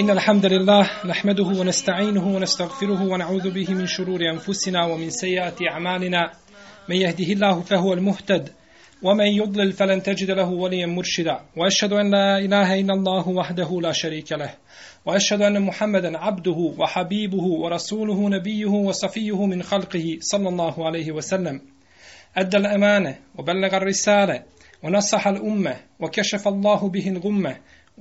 [0.00, 6.32] إن الحمد لله نحمده ونستعينه ونستغفره ونعوذ به من شرور أنفسنا ومن سيئات أعمالنا.
[6.88, 8.48] من يهده الله فهو المهتد
[9.02, 11.40] ومن يضلل فلن تجد له وليا مرشدا.
[11.56, 14.54] وأشهد أن لا إله إلا الله وحده لا شريك له.
[15.06, 21.60] وأشهد أن محمدا عبده وحبيبه ورسوله نبيه وصفيه من خلقه صلى الله عليه وسلم.
[22.36, 24.42] أدى الأمانة وبلغ الرسالة
[24.82, 27.56] ونصح الأمة وكشف الله به الغمة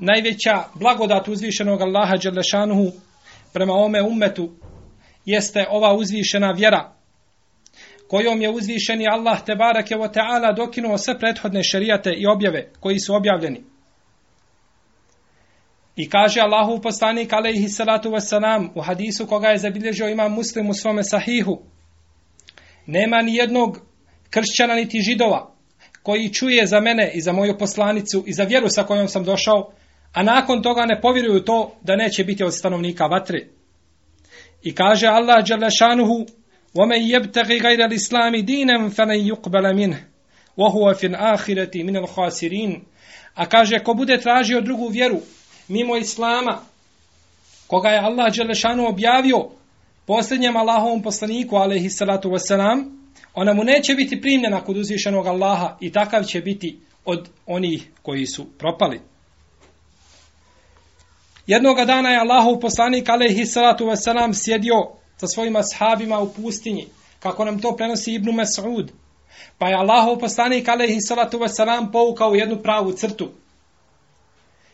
[0.00, 2.92] najveća blagodat uzvišenog Allaha Đelešanuhu
[3.52, 4.50] prema ome ummetu
[5.24, 6.92] jeste ova uzvišena vjera
[8.08, 13.14] kojom je uzvišeni Allah Tebarake o ta'ala dokinuo sve prethodne šerijate i objave koji su
[13.14, 13.64] objavljeni.
[15.96, 20.74] I kaže Allahu poslanik alaihi salatu wasalam u hadisu koga je zabilježio imam muslim u
[20.74, 21.62] svome sahihu.
[22.86, 23.80] Nema ni jednog
[24.30, 25.54] kršćana niti židova
[26.02, 29.72] koji čuje za mene i za moju poslanicu i za vjeru sa kojom sam došao,
[30.13, 33.47] a nakon toga ne povjeruju to da neće biti od stanovnika vatre.
[34.63, 36.25] I kaže Allah Đalešanuhu,
[36.75, 39.97] وَمَنْ يَبْتَغِ غَيْرَ الْإِسْلَامِ دِينًا فَلَنْ يُقْبَلَ مِنْهِ
[40.57, 42.81] وَهُوَ فِي الْآخِرَةِ مِنَ الْخَاسِرِينَ
[43.35, 45.19] A kaže, ko bude tražio drugu vjeru
[45.67, 46.59] mimo Islama,
[47.67, 49.49] koga je Allah Đelešanu objavio
[50.05, 52.83] posljednjem Allahovom poslaniku, alaihi salatu wasalam,
[53.33, 58.25] ona mu neće biti primljena kod uzvišenog Allaha i takav će biti od onih koji
[58.25, 58.99] su propali.
[61.48, 64.74] Jednoga dana je Allahov poslanik alejhi salatu vesselam sjedio
[65.16, 66.86] sa svojim ashabima u pustinji,
[67.20, 68.88] kako nam to prenosi Ibn Mas'ud.
[69.58, 73.30] Pa je Allahov poslanik alejhi salatu vesselam povukao jednu pravu crtu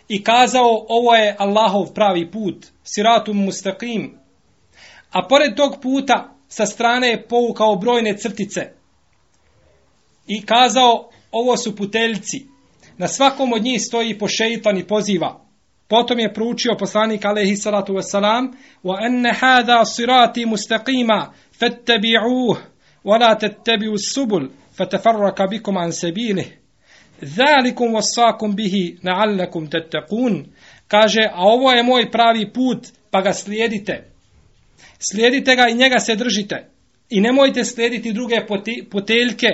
[0.09, 4.19] i kazao ovo je Allahov pravi put, siratum mustaqim.
[5.11, 8.73] A pored tog puta sa strane je povukao brojne crtice
[10.27, 12.47] i kazao ovo su puteljci.
[12.99, 15.44] Na svakom od njih stoji po šeitan i poziva.
[15.89, 18.53] Potom je proučio poslanik alaihi salatu wasalam
[18.85, 22.57] wa enne hada sirati mustaqima fattabi'uh
[23.05, 26.47] wa la tattabi'u subul fatafarraka bikum an sabilih.
[27.23, 30.47] Zalikum wasakum bihi na'allakum tattaqun.
[30.89, 34.05] Kaže a ovo je moj pravi put pa ga slijedite.
[34.99, 36.69] Slijedite ga i njega se držite.
[37.11, 38.37] I nemojte slijediti druge
[38.91, 39.49] poteljke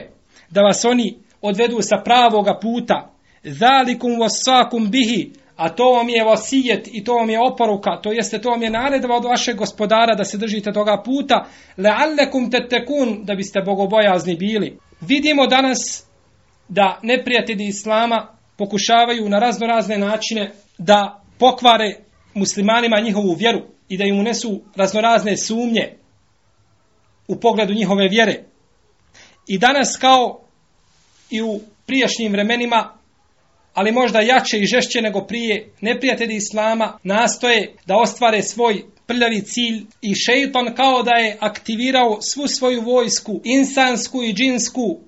[0.51, 3.11] da vas oni odvedu sa pravoga puta.
[3.45, 8.41] Zalikum wasakum bihi a to vam je vasijet i to vam je oporuka, to jeste
[8.41, 13.35] to vam je naredba od vašeg gospodara da se držite toga puta, leallekum tetekun, da
[13.35, 14.79] biste bogobojazni bili.
[15.01, 16.05] Vidimo danas
[16.69, 21.97] da neprijatelji Islama pokušavaju na razno razne načine da pokvare
[22.35, 25.97] muslimanima njihovu vjeru i da im unesu raznorazne sumnje
[27.29, 28.45] u pogledu njihove vjere.
[29.49, 30.41] I danas kao
[31.31, 33.00] i u prijašnjim vremenima
[33.75, 39.87] ali možda jače i žešće nego prije, neprijatelji Islama nastoje da ostvare svoj prljavi cilj
[40.03, 44.99] i šeiton kao da je aktivirao svu svoju vojsku, insansku i džinsku,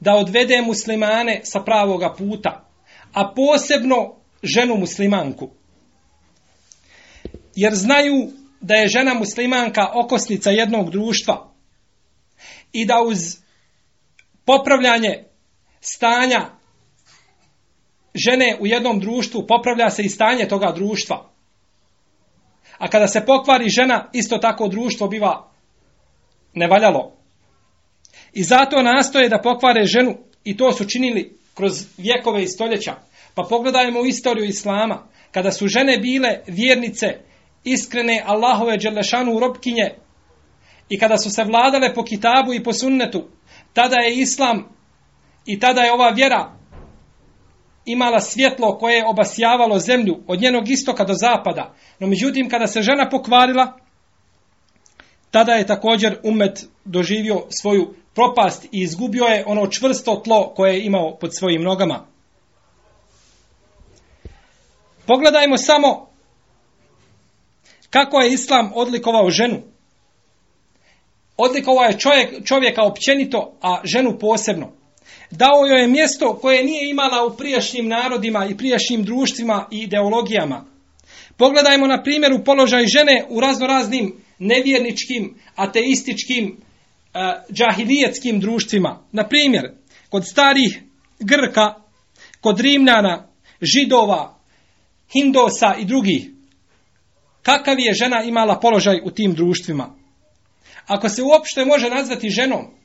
[0.00, 2.68] da odvede muslimane sa pravoga puta,
[3.12, 5.50] a posebno ženu muslimanku.
[7.54, 8.30] Jer znaju
[8.60, 11.52] da je žena muslimanka okosnica jednog društva
[12.72, 13.18] i da uz
[14.44, 15.24] popravljanje
[15.80, 16.59] stanja
[18.14, 21.30] žene u jednom društvu, popravlja se i stanje toga društva.
[22.78, 25.50] A kada se pokvari žena, isto tako društvo biva
[26.54, 27.12] nevaljalo.
[28.32, 32.94] I zato nastoje da pokvare ženu i to su činili kroz vjekove i stoljeća.
[33.34, 35.06] Pa pogledajmo u istoriju Islama.
[35.30, 37.06] Kada su žene bile vjernice,
[37.64, 39.90] iskrene Allahove Đelešanu robkinje
[40.88, 43.28] i kada su se vladale po kitabu i po sunnetu,
[43.72, 44.68] tada je Islam
[45.46, 46.59] i tada je ova vjera
[47.84, 51.74] imala svjetlo koje je obasjavalo zemlju od njenog istoka do zapada.
[51.98, 53.76] No međutim, kada se žena pokvarila,
[55.30, 60.84] tada je također umet doživio svoju propast i izgubio je ono čvrsto tlo koje je
[60.84, 62.06] imao pod svojim nogama.
[65.06, 66.10] Pogledajmo samo
[67.90, 69.62] kako je Islam odlikovao ženu.
[71.36, 74.79] Odlikovao je čovjek, čovjeka općenito, a ženu posebno.
[75.30, 80.64] Dao joj je mjesto koje nije imala u prijašnjim narodima i prijašnjim društvima i ideologijama.
[81.36, 86.56] Pogledajmo na primjer u položaj žene u raznoraznim nevjerničkim, ateističkim,
[87.14, 87.18] e,
[87.52, 89.02] džahilijetskim društvima.
[89.12, 89.72] Na primjer,
[90.08, 90.82] kod starih
[91.20, 91.74] Grka,
[92.40, 93.28] kod Rimljana,
[93.62, 94.38] Židova,
[95.12, 96.30] Hindosa i drugih.
[97.42, 99.94] Kakav je žena imala položaj u tim društvima?
[100.86, 102.79] Ako se uopšte može nazvati ženom,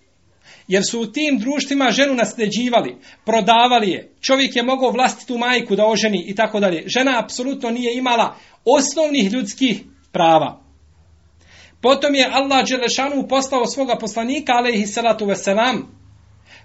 [0.67, 5.85] jer su u tim društvima ženu nasljeđivali, prodavali je, čovjek je mogao vlastitu majku da
[5.85, 6.83] oženi i tako dalje.
[6.87, 8.35] Žena apsolutno nije imala
[8.65, 9.81] osnovnih ljudskih
[10.11, 10.61] prava.
[11.81, 15.95] Potom je Allah Đelešanu poslao svoga poslanika, alaihi salatu veselam,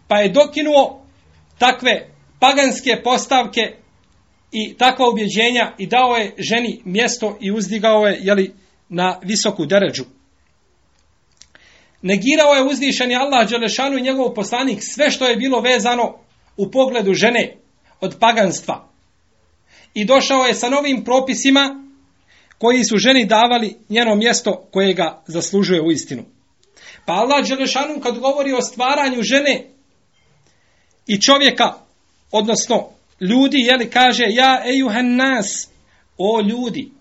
[0.08, 1.06] pa je dokinuo
[1.58, 2.08] takve
[2.41, 3.61] paganske postavke
[4.52, 8.55] i takva ubjeđenja i dao je ženi mjesto i uzdigao je jeli,
[8.88, 10.05] na visoku deređu.
[12.02, 16.19] Negirao je uzvišeni Allah Đelešanu i njegov poslanik sve što je bilo vezano
[16.56, 17.56] u pogledu žene
[18.00, 18.88] od paganstva.
[19.94, 21.85] I došao je sa novim propisima
[22.58, 26.23] koji su ženi davali njeno mjesto koje ga zaslužuje u istinu.
[27.06, 29.70] Pa Allah Đelešanu kad govori o stvaranju žene
[31.06, 31.75] i čovjeka,
[32.32, 32.88] odnosno
[33.20, 35.69] ljudi, jeli kaže, ja ejuhan nas,
[36.19, 36.93] o ljudi,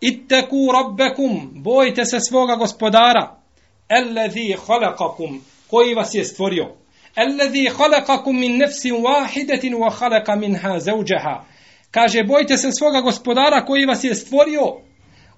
[0.00, 3.41] itteku rabbekum, bojite se svoga gospodara,
[3.88, 5.40] Alladhi khalaqakum
[5.70, 6.76] koji vas je stvorio.
[7.14, 11.44] Alladhi khalaqakum min nafsin wahidatin wa khalaqa minha zawjaha.
[11.90, 14.76] Kaže bojte se svoga gospodara koji vas je stvorio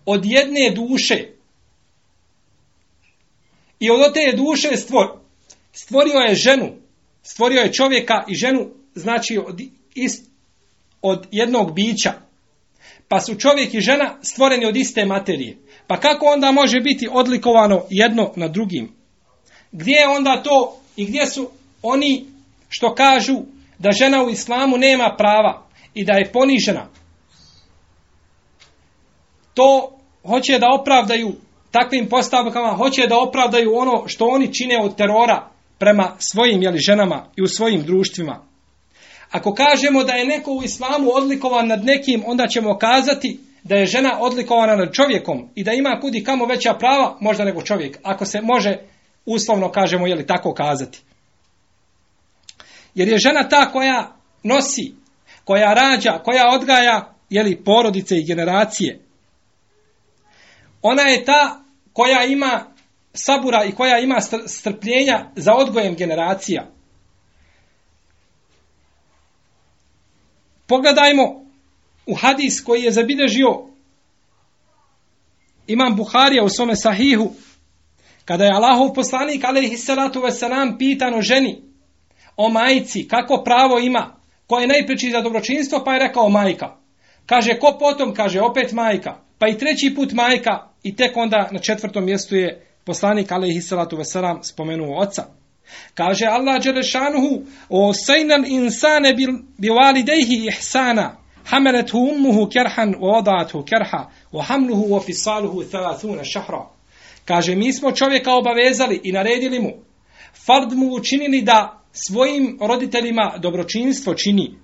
[0.07, 1.29] od jedne duše.
[3.81, 5.07] I od te duše stvor,
[5.73, 6.77] stvorio je ženu.
[7.23, 9.61] Stvorio je čovjeka i ženu znači od,
[9.95, 10.31] ist,
[11.03, 12.13] od jednog bića.
[13.09, 15.57] Pa su čovjek i žena stvoreni od iste materije.
[15.87, 18.93] Pa kako onda može biti odlikovano jedno na drugim?
[19.73, 21.51] Gdje je onda to i gdje su
[21.83, 22.27] oni
[22.69, 23.37] što kažu
[23.79, 26.87] da žena u islamu nema prava i da je ponižena?
[29.55, 31.33] To hoće da opravdaju
[31.71, 37.27] takvim postavkama, hoće da opravdaju ono što oni čine od terora prema svojim jeli, ženama
[37.37, 38.45] i u svojim društvima.
[39.31, 43.87] Ako kažemo da je neko u islamu odlikovan nad nekim, onda ćemo kazati da je
[43.87, 47.99] žena odlikovana nad čovjekom i da ima kudi kamo veća prava možda nego čovjek.
[48.03, 48.79] Ako se može
[49.27, 51.03] uslovno kažemo je li tako kazati.
[52.95, 54.95] Jer je žena ta koja nosi,
[55.45, 59.01] koja rađa, koja odgaja je li porodice i generacije.
[60.83, 61.61] Ona je ta
[61.93, 62.75] koja ima
[63.13, 66.71] sabura i koja ima strpljenja za odgojem generacija.
[70.67, 71.44] Pogledajmo
[72.07, 73.75] u hadis koji je zabilježio
[75.67, 77.33] imam Buharija u svome sahihu,
[78.25, 81.63] kada je Allahov poslanik, alaihi salatu wasalam, pitan o ženi,
[82.37, 84.17] o majici, kako pravo ima,
[84.47, 86.77] ko je najpreći za dobročinstvo, pa je rekao majka.
[87.27, 91.59] Kaže, ko potom, kaže, opet majka, pa i treći put majka, i tek onda na
[91.59, 95.25] četvrtom mjestu je poslanik, alaihi salatu wasalam, spomenuo oca.
[95.95, 99.75] Kaže Allah Đelešanuhu, o sejnan insane bil, bil
[100.49, 106.72] ihsana, حملته أمه كرحا ووضعته كرحا وحمله وفصاله ثلاثون شهرا
[107.26, 109.72] kaže mi smo čovjeka obavezali i naredili mu
[110.46, 114.56] fard mu učinili da svojim roditeljima dobročinstvo čini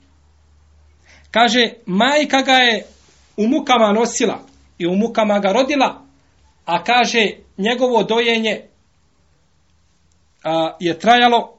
[1.31, 2.85] kaže majka ga je
[3.37, 4.39] u mukama nosila
[4.77, 6.05] i u mukama ga rodila
[6.65, 8.61] a kaže njegovo dojenje
[10.43, 11.57] a, je trajalo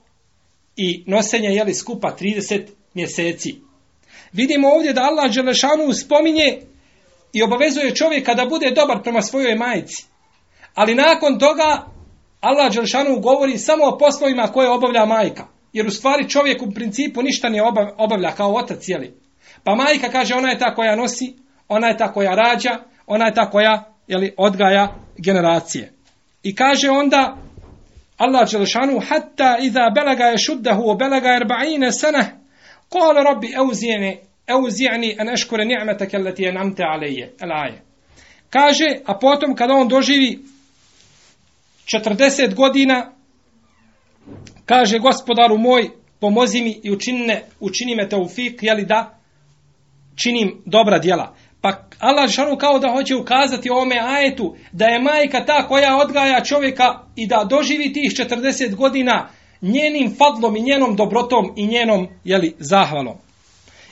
[0.76, 2.62] i nosenje jeli skupa 30
[2.94, 3.66] mjeseci
[4.33, 6.57] Vidimo ovdje da Allah Đelešanu spominje
[7.33, 10.05] i obavezuje čovjeka da bude dobar prema svojoj majici.
[10.75, 11.85] Ali nakon toga
[12.41, 15.47] Allah Đelešanu govori samo o poslovima koje obavlja majka.
[15.73, 17.61] Jer u stvari čovjek u principu ništa ne
[17.97, 19.13] obavlja kao otac jeli?
[19.63, 21.33] Pa majka kaže ona je ta koja nosi,
[21.67, 25.93] ona je ta koja rađa, ona je ta koja jeli, odgaja generacije.
[26.43, 27.37] I kaže onda
[28.17, 32.40] Allah Đelešanu hatta iza belaga je šuddahu o belaga erba'ine sanah
[32.91, 37.33] Kale rabbi euzijeni, euzijeni an eškure ni'mete kelleti enamte alaije.
[37.39, 37.51] El.
[38.49, 40.39] Kaže, a potom kada on doživi
[41.85, 43.11] 40 godina,
[44.65, 49.19] kaže gospodaru moj, pomozi mi i učinne, učini me te u fik, jeli da
[50.15, 51.35] činim dobra djela.
[51.61, 56.43] Pa Allah šanu kao da hoće ukazati ome ajetu da je majka ta koja odgaja
[56.43, 59.29] čovjeka i da doživi tih 40 godina,
[59.62, 63.16] njenim fadlom i njenom dobrotom i njenom jeli, zahvalom.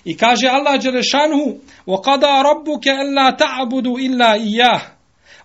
[0.04, 4.80] I kaže Allah Đelešanhu وَقَدَا رَبُّكَ أَلَّا تَعْبُدُ إِلَّا إِيَّهِ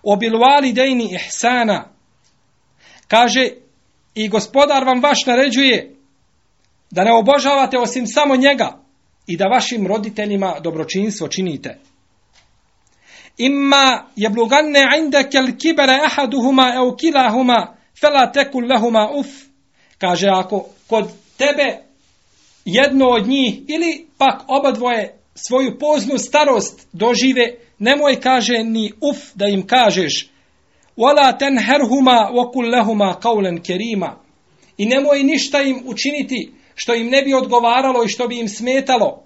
[0.04, 1.84] وَبِلْوَالِدَيْنِ إِحْسَانًا
[3.08, 3.50] Kaže
[4.14, 5.96] i gospodar vam vaš naređuje
[6.90, 8.78] da ne obožavate osim samo njega
[9.26, 11.78] i da vašim roditeljima dobročinstvo činite.
[13.38, 19.26] Imma jebluganne indake al kibere ahaduhuma au kilahuma fela tekul lehuma uf.
[19.97, 21.77] Kaže, ako kod tebe
[22.65, 29.17] jedno od njih ili pak oba dvoje svoju poznu starost dožive, nemoj kaže ni uf
[29.35, 30.29] da im kažeš
[30.97, 32.71] wala tenherhuma wa kul
[33.21, 34.19] qawlan kerima.
[34.77, 39.23] I nemoj ništa im učiniti što im ne bi odgovaralo i što bi im smetalo.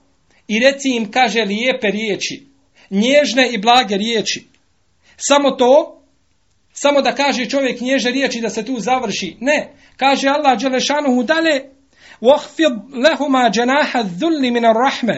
[0.47, 2.45] I reci im, kaže, lijepe riječi,
[2.89, 4.45] nježne i blage riječi.
[5.17, 5.98] Samo to,
[6.78, 9.36] samo da kaže čovjek nježne riječi da se tu završi.
[9.40, 11.74] Ne, kaže Allah Đelešanuhu dalje,
[12.22, 15.08] وَحْفِضْ لَهُمَا جَنَاحَ الذُّلِّ مِنَ الرَّحْمَ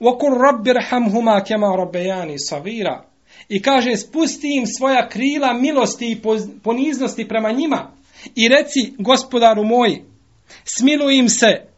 [0.00, 3.04] وَكُلْ رَبِّ رْحَمْهُمَا كَمَا رَبَّيَانِ صَغِيرًا
[3.48, 6.20] I kaže, spusti im svoja krila milosti i
[6.62, 7.90] poniznosti prema njima
[8.34, 10.02] i reci, gospodaru moj,
[10.64, 11.70] smiluj im se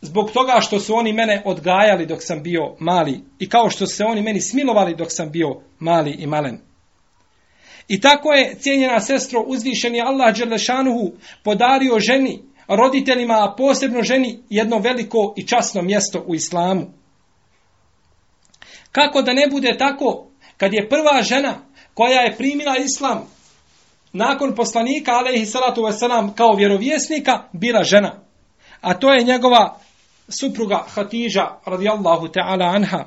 [0.00, 3.96] zbog toga što su oni mene odgajali dok sam bio mali i kao što su
[3.96, 6.58] se oni meni smilovali dok sam bio mali i malen.
[7.89, 11.11] I tako je, cijenjena sestro, uzvišeni Allah Đelešanuhu
[11.43, 16.93] podario ženi, roditeljima, a posebno ženi, jedno veliko i časno mjesto u islamu.
[18.91, 20.27] Kako da ne bude tako,
[20.57, 21.55] kad je prva žena
[21.93, 23.27] koja je primila islam
[24.13, 28.19] nakon poslanika, alaihi salatu wasalam, kao vjerovjesnika, bila žena.
[28.81, 29.79] A to je njegova
[30.29, 33.05] supruga Hatidža radijallahu ta'ala anha.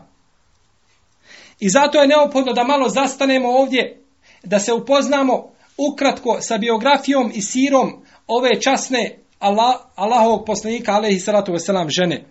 [1.61, 4.02] I zato je neophodno da malo zastanemo ovdje,
[4.45, 5.51] da se upoznamo
[5.93, 12.25] ukratko sa biografijom i sirom ove časne Allah, Allahovog poslanika, alaihi salatu wasalam, žene.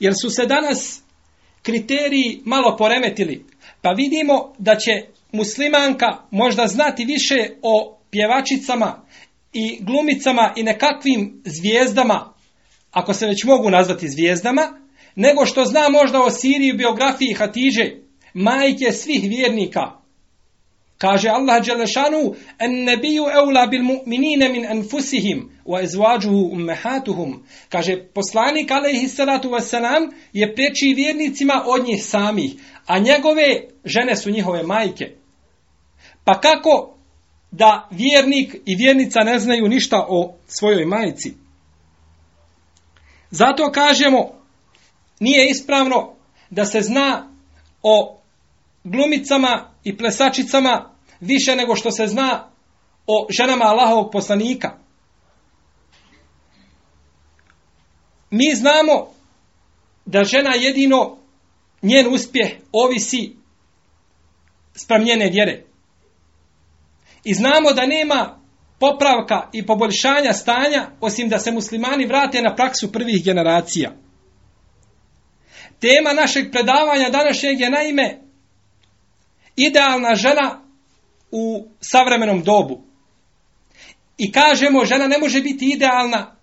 [0.00, 1.02] Jer su se danas
[1.62, 3.44] kriteriji malo poremetili,
[3.82, 4.90] pa vidimo da će
[5.32, 9.02] muslimanka možda znati više o pjevačicama
[9.52, 12.32] i glumicama i nekakvim zvijezdama
[12.90, 14.80] ako se već mogu nazvati zvijezdama,
[15.16, 17.94] nego što zna možda o Siriji biografiji Hatiže,
[18.38, 19.98] majke svih vjernika.
[20.98, 27.46] Kaže Allah Đelešanu, en nebiju eula bil mu'minine min anfusihim, wa ezvađuhu ummehatuhum.
[27.68, 32.52] Kaže, poslanik alaihi salatu wasalam je preči vjernicima od njih samih,
[32.86, 35.14] a njegove žene su njihove majke.
[36.24, 36.94] Pa kako
[37.50, 41.34] da vjernik i vjernica ne znaju ništa o svojoj majici?
[43.30, 44.30] Zato kažemo,
[45.20, 46.14] nije ispravno
[46.50, 47.28] da se zna
[47.82, 48.17] o
[48.84, 52.50] glumicama i plesačicama više nego što se zna
[53.06, 54.78] o ženama Allahovog poslanika.
[58.30, 59.08] Mi znamo
[60.06, 61.18] da žena jedino
[61.82, 63.36] njen uspjeh ovisi
[64.74, 65.64] sprem njene vjere.
[67.24, 68.38] I znamo da nema
[68.80, 73.92] popravka i poboljšanja stanja, osim da se muslimani vrate na praksu prvih generacija.
[75.80, 78.27] Tema našeg predavanja današnjeg je naime
[79.68, 80.62] idealna žena
[81.30, 82.82] u savremenom dobu.
[84.18, 86.36] I kažemo, žena ne može biti idealna,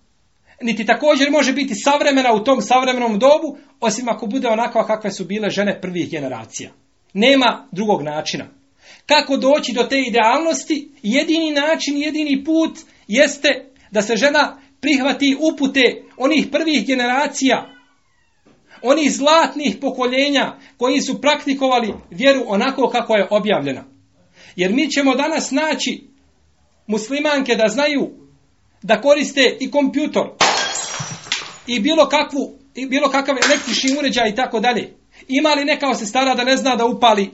[0.62, 5.24] niti također može biti savremena u tom savremenom dobu, osim ako bude onakva kakve su
[5.24, 6.70] bile žene prvih generacija.
[7.12, 8.48] Nema drugog načina
[9.06, 13.48] kako doći do te idealnosti, jedini način, jedini put jeste
[13.90, 17.70] da se žena prihvati upute onih prvih generacija,
[18.86, 23.84] onih zlatnih pokoljenja koji su praktikovali vjeru onako kako je objavljena.
[24.56, 26.08] Jer mi ćemo danas naći
[26.86, 28.10] muslimanke da znaju
[28.82, 30.26] da koriste i kompjutor
[31.66, 34.94] i bilo kakvu i bilo kakav električni uređaj i tako dalje.
[35.28, 37.30] Ima li neka se stara da ne zna da upali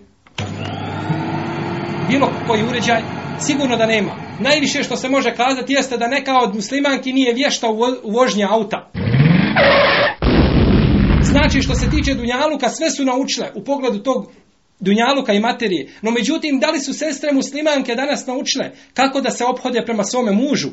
[2.09, 3.03] bilo koji uređaj,
[3.41, 4.11] sigurno da nema.
[4.41, 7.67] Najviše što se može kazati jeste da neka od muslimanki nije vješta
[8.03, 8.91] u vožnje auta.
[11.33, 14.33] Znači što se tiče Dunjaluka, sve su naučile u pogledu tog
[14.81, 15.91] Dunjaluka i materije.
[16.03, 20.33] No međutim, da li su sestre muslimanke danas naučile kako da se ophode prema svome
[20.33, 20.69] mužu?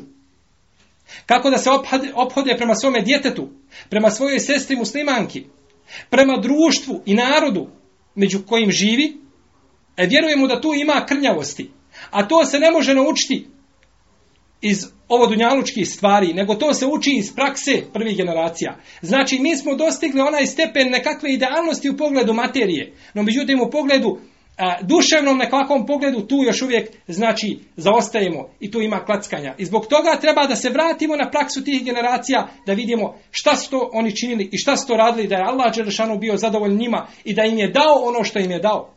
[1.26, 1.70] Kako da se
[2.14, 3.48] ophode, prema svome djetetu?
[3.88, 5.44] Prema svojoj sestri muslimanki?
[6.10, 7.68] Prema društvu i narodu
[8.14, 9.16] među kojim živi?
[9.96, 11.70] E vjerujemo da tu ima krnjavosti.
[12.10, 13.48] A to se ne može naučiti
[14.60, 18.76] iz ovo dunjalučkih stvari, nego to se uči iz prakse prvih generacija.
[19.02, 24.18] Znači, mi smo dostigli onaj stepen nekakve idealnosti u pogledu materije, no međutim u pogledu
[24.60, 29.54] a, duševnom nekakvom pogledu tu još uvijek znači zaostajemo i tu ima klackanja.
[29.58, 33.70] I zbog toga treba da se vratimo na praksu tih generacija da vidimo šta su
[33.70, 37.06] to oni činili i šta su to radili da je Allah Đelešanu bio zadovoljan njima
[37.24, 38.94] i da im je dao ono što im je dao.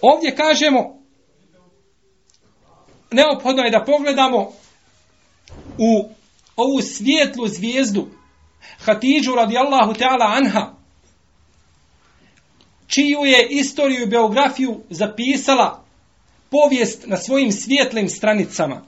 [0.00, 1.03] Ovdje kažemo
[3.10, 4.52] neophodno je da pogledamo
[5.78, 6.08] u
[6.56, 8.08] ovu svijetlu zvijezdu
[8.84, 10.74] Hatidžu radijallahu ta'ala anha
[12.86, 15.84] čiju je istoriju i biografiju zapisala
[16.50, 18.82] povijest na svojim svijetlim stranicama.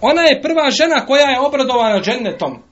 [0.00, 2.62] Ona je prva žena koja je obradovana džennetom.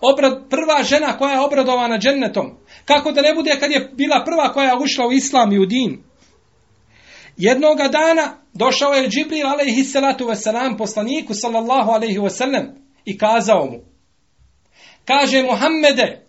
[0.00, 2.58] Obrad, prva žena koja je obradovana džennetom.
[2.84, 5.66] Kako da ne bude kad je bila prva koja je ušla u islam i u
[5.66, 6.02] din.
[7.36, 12.66] Jednoga dana došao je Džibril alaihi salatu wasalam poslaniku sallallahu alaihi wasalam
[13.04, 13.78] i kazao mu.
[15.04, 16.26] Kaže Muhammede,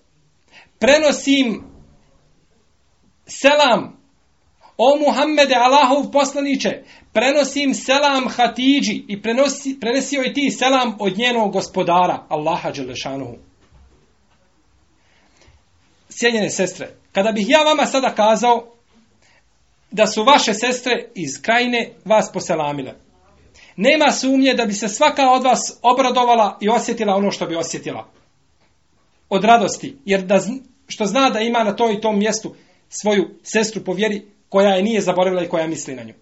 [0.80, 1.64] prenosim
[3.26, 3.98] selam
[4.78, 6.84] o Muhammede Allahov poslaniće
[7.14, 13.36] prenosim selam Hatidži i prenosi, prenesio je ti selam od njenog gospodara Allaha Đelešanuhu
[16.10, 18.77] Sjenjene sestre kada bih ja vama sada kazao
[19.91, 22.94] da su vaše sestre iz krajine vas poselamile
[23.77, 28.08] nema sumnje da bi se svaka od vas obradovala i osjetila ono što bi osjetila
[29.29, 30.39] od radosti jer da
[30.88, 32.56] što zna da ima na to i tom mjestu
[32.89, 36.13] svoju sestru po vjeri koja je nije zaboravila i koja misli na nju.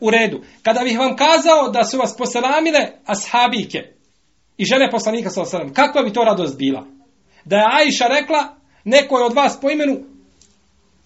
[0.00, 0.40] U redu.
[0.62, 3.78] Kada bih vam kazao da su vas poselamile ashabike
[4.56, 6.86] i žene poslanika sa osadom, kakva bi to radost bila?
[7.44, 9.96] Da je Aisha rekla neko je od vas po imenu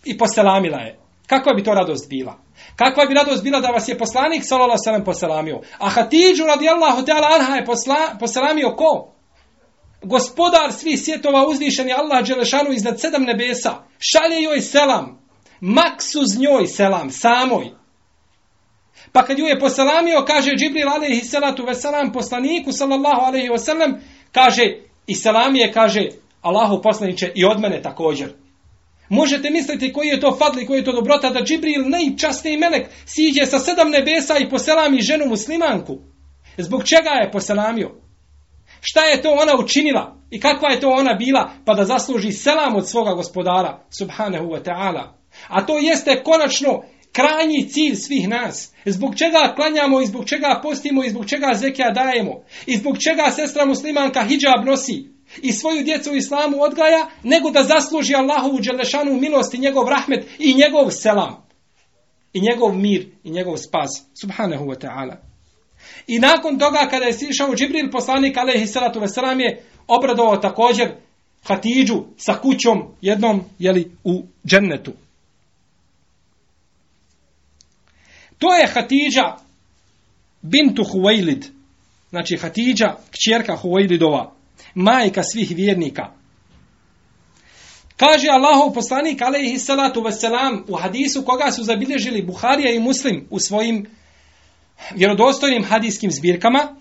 [0.04, 1.01] i poselamila je.
[1.26, 2.38] Kakva bi to radost bila?
[2.76, 5.60] Kakva bi radost bila da vas je poslanik sallallahu alejhi ve poselamio?
[5.78, 9.12] A Hatidžu radijallahu ta'ala anha je posla, poselamio ko?
[10.02, 15.18] gospodar svih svjetova uzvišen je Allah Đelešanu iznad sedam nebesa, šalje joj selam,
[15.60, 17.70] maksuz njoj selam, samoj.
[19.12, 23.98] Pa kad ju je poselamio, kaže Džibril alaihi salatu veselam poslaniku sallallahu alaihi wasallam,
[24.32, 24.62] kaže
[25.06, 26.08] i selam je, kaže
[26.42, 28.32] Allahu poslaniće i od mene također.
[29.12, 33.46] Možete misliti koji je to fadli, koji je to dobrota da Džibril najčasniji melek siđe
[33.46, 35.98] sa sedam nebesa i poselami ženu muslimanku.
[36.58, 37.90] Zbog čega je poselamio?
[38.80, 42.76] Šta je to ona učinila i kakva je to ona bila pa da zasluži selam
[42.76, 45.04] od svoga gospodara subhanahu wa ta'ala.
[45.48, 48.74] A to jeste konačno krajnji cilj svih nas.
[48.84, 52.44] Zbog čega klanjamo i zbog čega postimo i zbog čega zekija dajemo.
[52.66, 57.62] I zbog čega sestra muslimanka hijab nosi i svoju djecu u islamu odgaja nego da
[57.62, 61.46] zasluži Allahovu dželešanu milost i njegov rahmet i njegov selam.
[62.32, 63.90] I njegov mir i njegov spas.
[64.20, 65.16] Subhanahu wa ta'ala.
[66.06, 70.88] I nakon toga kada je sišao Džibril poslanik alaihi salatu vesselam je obradovao također
[71.44, 74.92] Hatidžu sa kućom jednom jeli, u džennetu.
[78.38, 79.36] To je Hatidža
[80.42, 81.44] bintu Huwailid.
[82.10, 84.30] Znači Hatidža, kćerka Huwailidova,
[84.74, 86.12] majka svih vjernika.
[87.96, 93.40] Kaže Allahov poslanik alejhi salatu vesselam u hadisu koga su zabilježili Buharija i Muslim u
[93.40, 93.86] svojim
[94.94, 96.76] vjerodostojnim hadijskim zbirkama,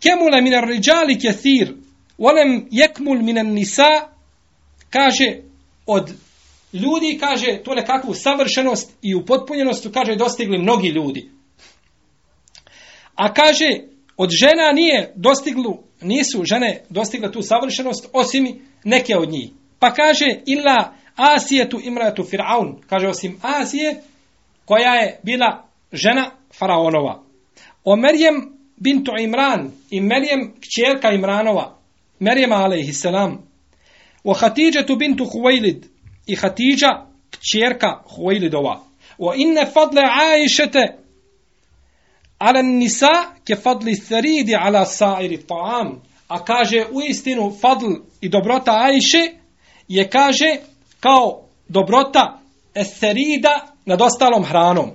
[0.00, 1.74] kemule minar riđali kethir,
[2.18, 4.08] volem jekmul minan nisa,
[4.90, 5.36] kaže,
[5.86, 6.12] od
[6.72, 11.30] ljudi, kaže, tu nekakvu savršenost i upotpunjenost, kaže, dostigli mnogi ljudi.
[13.14, 13.80] A kaže,
[14.16, 19.50] od žena nije dostiglu, nisu žene dostigle tu savršenost, osim neke od njih.
[19.78, 24.02] Pa kaže, illa Asijetu imratu Fir'aun, kaže, osim Asije,
[24.64, 27.22] koja je bila žena Faraonova.
[27.84, 31.78] O Merjem bintu Imran i Merjem kćerka Imranova,
[32.18, 33.42] Merjem alaihissalam.
[34.24, 35.86] O Hatidžetu bintu Huvejlid
[36.26, 38.80] i Hatidža kćerka Huvejlidova.
[39.18, 41.03] O inne fadle Aishete
[42.38, 43.12] ala nisa
[43.44, 46.00] ke fadli tharidi ala sairi ta'am.
[46.28, 49.32] A kaže u istinu fadl i dobrota Ajše
[49.88, 50.56] je kaže
[51.00, 52.40] kao dobrota
[52.74, 54.90] eserida nad ostalom hranom.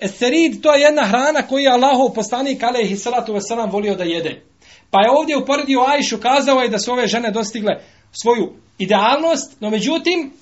[0.00, 4.42] Eserid to je jedna hrana koju je Allahov poslanik alaihi salatu wasalam volio da jede.
[4.90, 7.72] Pa je ovdje uporedio Ajšu, kazao je da su ove žene dostigle
[8.12, 10.32] svoju idealnost, no međutim,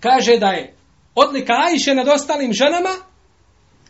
[0.00, 0.74] kaže da je
[1.14, 2.90] odlika Ajše nad ostalim ženama,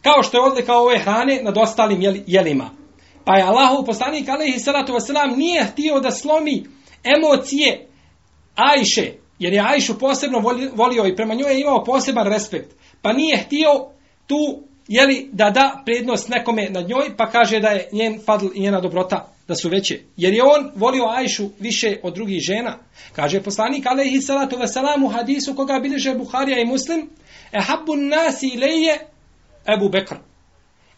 [0.03, 2.71] kao što je odlika ove hrane nad ostalim jelima.
[3.25, 6.65] Pa je Allahov poslanik alaihi salatu vesselam nije htio da slomi
[7.17, 7.89] emocije
[8.55, 10.39] Ajše, jer je Ajšu posebno
[10.75, 12.75] volio i prema njoj je imao poseban respekt.
[13.03, 13.69] Pa nije htio
[14.27, 18.61] tu jeli da da prednost nekome nad njoj, pa kaže da je njen fadl i
[18.61, 20.01] njena dobrota da su veće.
[20.17, 22.79] Jer je on volio Ajšu više od drugih žena.
[23.13, 27.11] Kaže poslanik alaihi salatu wasalam u hadisu koga bilježe Buharija i Muslim,
[27.53, 27.59] e
[27.97, 28.99] nasi ileje
[29.67, 30.17] Ebu Bekr.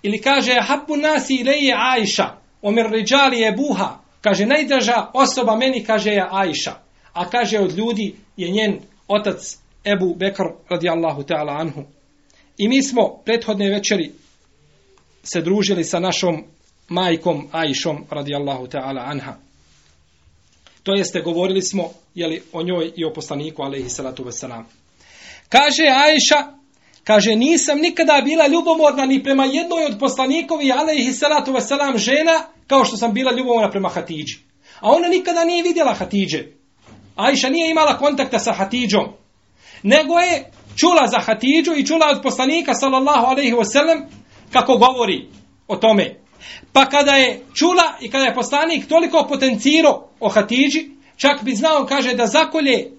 [0.03, 2.31] Ili kaže, habbu nasi ileje Ajša,
[2.63, 3.99] omir riđali je buha.
[4.21, 6.75] Kaže, najdraža osoba meni, kaže je Ajša.
[7.13, 11.85] A kaže, od ljudi je njen otac Ebu Bekr radijallahu ta'ala anhu.
[12.59, 14.13] I mi smo prethodne večeri
[15.25, 16.45] se družili sa našom
[16.89, 19.37] majkom Ajšom radijallahu ta'ala anha.
[20.83, 24.65] To jeste govorili smo jeli, o njoj i o poslaniku alaihi salatu wasalam.
[25.49, 26.53] Kaže Ajša,
[27.05, 32.85] kaže nisam nikada bila ljubomorna ni prema jednoj od poslanikovi alaihi salatu wasalam žena kao
[32.85, 34.39] što sam bila ljubomorna prema Hatidži.
[34.81, 36.47] A ona nikada nije vidjela Hatidže.
[37.17, 39.05] Ajša nije imala kontakta sa Hatidžom.
[39.83, 44.03] Nego je čula za Hatidžu i čula od poslanika sallallahu alaihi wasalam,
[44.53, 45.29] kako govori
[45.69, 46.17] o tome.
[46.73, 51.87] Pa kada je čula i kada je poslanik toliko potencirao o Hatidži, čak bi znao,
[51.87, 52.91] kaže, da zakolje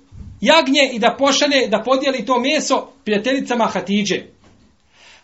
[0.42, 4.24] jagnje i da pošalje, da podijeli to meso prijateljicama Hatidže.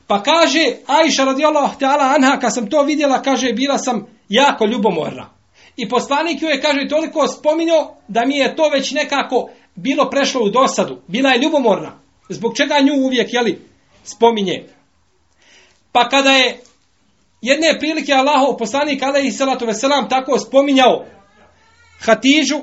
[0.08, 5.30] Pa kaže, Aisha radijallahu ta'ala anha, kad sam to vidjela, kaže, bila sam jako ljubomorna.
[5.78, 10.42] I poslanik ju je, kaže, toliko spominjao da mi je to već nekako bilo prešlo
[10.42, 11.02] u dosadu.
[11.08, 12.00] Bila je ljubomorna.
[12.30, 13.60] Zbog čega nju uvijek, jeli,
[14.04, 14.68] spominje.
[15.92, 16.60] Pa kada je
[17.42, 21.06] jedne prilike Allahov poslanik alejhi salatu vesselam tako spominjao
[22.06, 22.60] Hatižu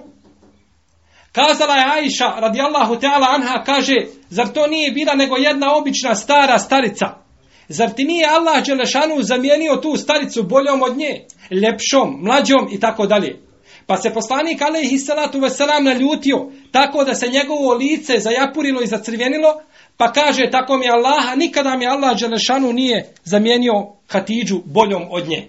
[1.33, 3.97] kazala je Aisha radijallahu ta'ala anha kaže
[4.31, 7.07] zar to nije bila nego jedna obična stara starica
[7.69, 13.07] zar ti nije Allah dželešanu zamijenio tu staricu boljom od nje ljepšom mlađom i tako
[13.07, 13.49] dalje
[13.87, 19.63] Pa se poslanik alejhi salatu veselam naljutio tako da se njegovo lice zajapurilo i zacrvenilo,
[19.99, 23.73] Pa kaže, tako mi Allaha, nikada mi Allah Đelešanu nije zamijenio
[24.09, 25.49] Hatidžu boljom od nje.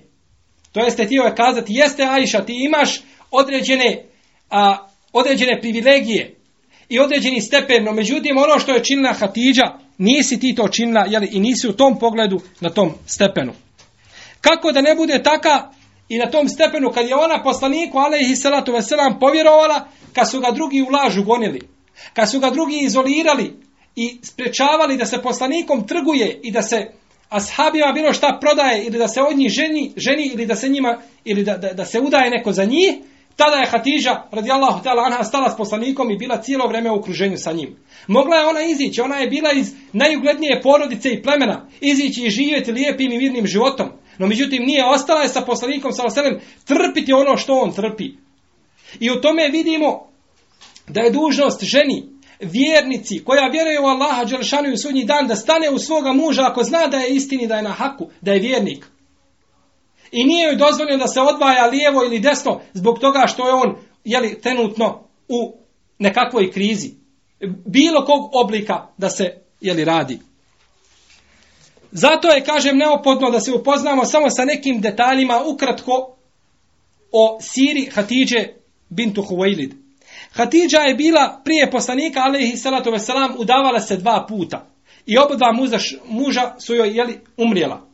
[0.72, 4.04] To jeste ti je kazati, jeste Ajša, ti imaš određene,
[4.50, 6.39] a, određene privilegije
[6.90, 9.64] i određeni stepen, no međutim ono što je činila Hatidža,
[9.98, 13.54] nisi ti to činila jeli, i nisi u tom pogledu na tom stepenu.
[14.42, 15.72] Kako da ne bude taka
[16.10, 20.52] i na tom stepenu kad je ona poslaniku, alaihi salatu veselam, povjerovala, kad su ga
[20.52, 21.62] drugi u lažu gonili,
[22.14, 23.54] kad su ga drugi izolirali,
[23.96, 26.88] i sprečavali da se poslanikom trguje i da se
[27.30, 30.98] ashabima bilo šta prodaje ili da se od njih ženi, ženi ili da se njima
[31.26, 32.96] ili da, da, da se udaje neko za njih,
[33.40, 37.38] tada je Hatidža radijallahu ta'ala anha stala s poslanikom i bila cijelo vrijeme u okruženju
[37.38, 37.76] sa njim.
[38.08, 42.72] Mogla je ona izići, ona je bila iz najuglednije porodice i plemena, izići i živjeti
[42.72, 43.90] lijepim i mirnim životom.
[44.18, 48.10] No međutim nije ostala je sa poslanikom sa oselem trpiti ono što on trpi.
[49.00, 50.08] I u tome vidimo
[50.88, 52.04] da je dužnost ženi
[52.40, 56.42] vjernici koja vjeruje u Allaha Đelšanu i u sudnji dan da stane u svoga muža
[56.46, 58.86] ako zna da je istini, da je na haku, da je vjernik.
[60.12, 63.76] I nije joj dozvoljeno da se odvaja lijevo ili desno zbog toga što je on
[64.04, 65.58] jeli, trenutno u
[66.00, 66.92] nekakvoj krizi.
[67.66, 70.20] Bilo kog oblika da se jeli, radi.
[71.92, 76.16] Zato je, kažem, neophodno da se upoznamo samo sa nekim detaljima ukratko
[77.12, 78.48] o Siri Hatidže
[78.90, 79.74] bintu Huwailid.
[80.32, 84.66] Hatidža je bila prije poslanika, alaihi salatu veselam, udavala se dva puta.
[85.06, 87.89] I oba dva muža, muža su joj jeli, umrijela.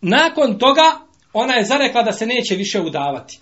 [0.00, 1.00] Nakon toga,
[1.32, 3.38] ona je zarekla da se neće više udavati.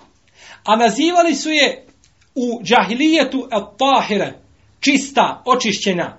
[0.64, 1.86] A nazivali su je
[2.34, 4.32] u džahilijetu el tahire,
[4.80, 6.18] čista, očišćena,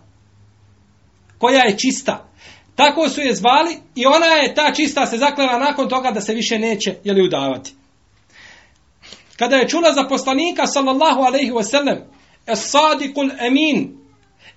[1.37, 2.29] koja je čista.
[2.75, 6.33] Tako su je zvali i ona je ta čista se zaklela nakon toga da se
[6.33, 7.73] više neće jeli, udavati
[9.37, 11.97] kada je čula za poslanika sallallahu alaihi wasallam
[12.47, 13.97] es sadikul emin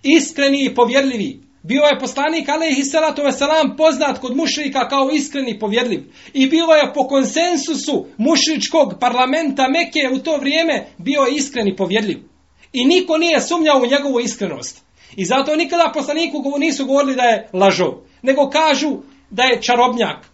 [0.03, 6.01] iskreni i povjerljivi bio je poslanik alaihi salatu wasalam poznat kod mušrika kao iskreni povjedljiv.
[6.01, 11.77] povjerljiv i bio je po konsensusu mušričkog parlamenta Meke u to vrijeme bio je iskreni
[11.77, 12.17] povjedljiv.
[12.17, 12.39] povjerljiv
[12.73, 14.83] i niko nije sumnjao u njegovu iskrenost
[15.17, 18.97] i zato nikada poslaniku nisu govorili da je lažov nego kažu
[19.31, 20.27] da je čarobnjak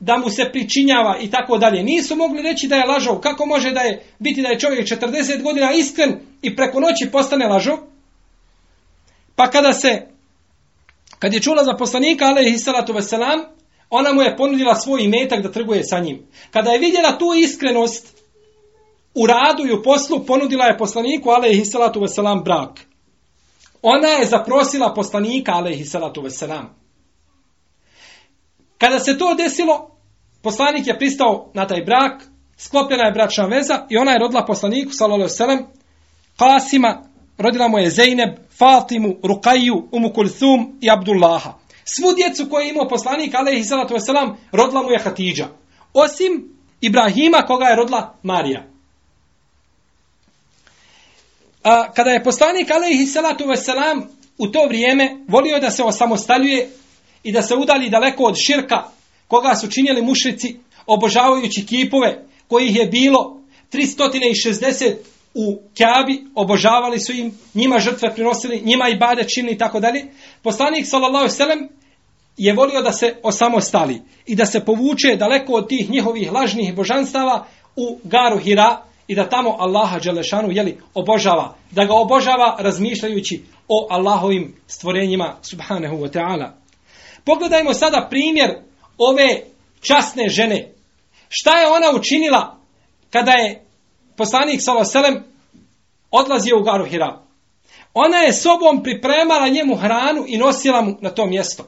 [0.00, 1.82] da mu se pričinjava i tako dalje.
[1.82, 3.20] Nisu mogli reći da je lažov.
[3.20, 7.46] Kako može da je biti da je čovjek 40 godina iskren i preko noći postane
[7.46, 7.78] lažov?
[9.36, 10.11] Pa kada se,
[11.22, 13.40] kad je čula za poslanika, alaihi salatu veselam,
[13.90, 16.26] ona mu je ponudila svoj imetak da trguje sa njim.
[16.50, 18.16] Kada je vidjela tu iskrenost
[19.14, 22.80] u radu i u poslu, ponudila je poslaniku, alaihi salatu veselam, brak.
[23.82, 26.74] Ona je zaprosila poslanika, alaihi salatu veselam.
[28.78, 29.90] Kada se to desilo,
[30.42, 32.22] poslanik je pristao na taj brak,
[32.56, 35.64] sklopljena je bračna veza i ona je rodila poslaniku, sallallahu alejhi
[36.36, 37.02] Kasima,
[37.38, 41.54] rodila mu je Zeynep, Fatimu, Rukaju, Umu Kulthum i Abdullaha.
[41.84, 45.48] Svu djecu koje je imao poslanik, alaihi salatu wasalam, rodila mu je Hatidža.
[45.94, 46.48] Osim
[46.80, 48.66] Ibrahima, koga je rodila Marija.
[51.62, 54.02] A, kada je poslanik, alaihi salatu wasalam,
[54.38, 56.70] u to vrijeme volio da se osamostaljuje
[57.22, 58.84] i da se udali daleko od širka
[59.28, 63.40] koga su činjeli mušici obožavajući kipove kojih je bilo
[63.72, 64.94] 360
[65.34, 70.04] u Kjabi, obožavali su im, njima žrtve prinosili, njima i bade činili i tako dalje.
[70.42, 71.68] Poslanik sallallahu selem
[72.36, 77.46] je volio da se osamostali i da se povuče daleko od tih njihovih lažnih božanstava
[77.76, 81.54] u garu Hira i da tamo Allaha Đelešanu jeli, obožava.
[81.70, 86.50] Da ga obožava razmišljajući o Allahovim stvorenjima subhanahu wa ta'ala.
[87.24, 88.50] Pogledajmo sada primjer
[88.98, 89.42] ove
[89.80, 90.72] časne žene.
[91.28, 92.56] Šta je ona učinila
[93.10, 93.64] kada je
[94.16, 95.24] poslanik Saloselem
[96.10, 97.22] odlazio u Garu Hira?
[97.94, 101.64] Ona je sobom pripremala njemu hranu i nosila mu na to mjesto.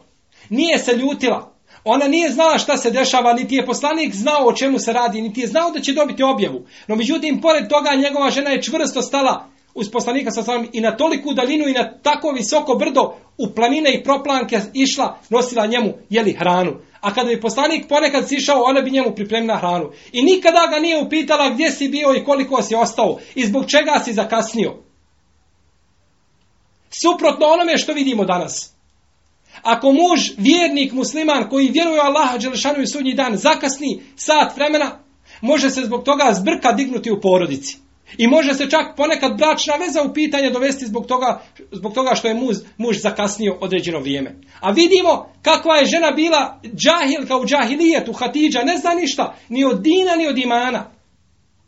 [0.48, 1.54] Nije se ljutila.
[1.84, 5.40] Ona nije znala šta se dešava, niti je poslanik znao o čemu se radi, niti
[5.40, 6.66] je znao da će dobiti objavu.
[6.86, 10.96] No međutim, pored toga njegova žena je čvrsto stala uz poslanika sa samim i na
[10.96, 16.32] toliku daljinu i na tako visoko brdo u planine i proplanke išla, nosila njemu jeli
[16.32, 16.72] hranu.
[17.04, 19.90] A kada bi poslanik ponekad sišao, ona bi njemu pripremila hranu.
[20.12, 24.00] I nikada ga nije upitala gdje si bio i koliko si ostao i zbog čega
[24.04, 24.74] si zakasnio.
[26.90, 28.74] Suprotno onome što vidimo danas.
[29.62, 34.98] Ako muž, vjernik, musliman koji vjeruje Allaha Đelešanu i sudnji dan zakasni sat vremena,
[35.40, 37.83] može se zbog toga zbrka dignuti u porodici.
[38.18, 42.28] I može se čak ponekad bračna veza u pitanje dovesti zbog toga, zbog toga što
[42.28, 44.36] je muž, muž zakasnio određeno vrijeme.
[44.60, 49.82] A vidimo kakva je žena bila džahilka u džahilijetu, Hatidža, ne zna ništa, ni od
[49.82, 50.90] dina, ni od imana.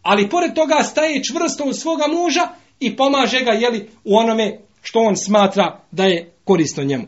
[0.02, 2.48] Ali pored toga staje čvrsto u svoga muža
[2.80, 7.04] i pomaže ga jeli, u onome što on smatra da je korisno njemu.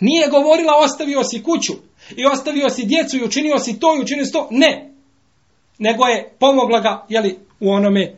[0.00, 1.72] Nije govorila ostavio si kuću
[2.16, 4.48] i ostavio si djecu i učinio si to i učinio si to.
[4.50, 4.93] Ne.
[5.78, 8.14] Nego je pomogla ga jeli, u onome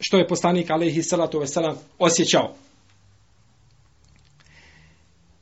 [0.00, 2.54] što je poslanik alaihi salatu veselam osjećao.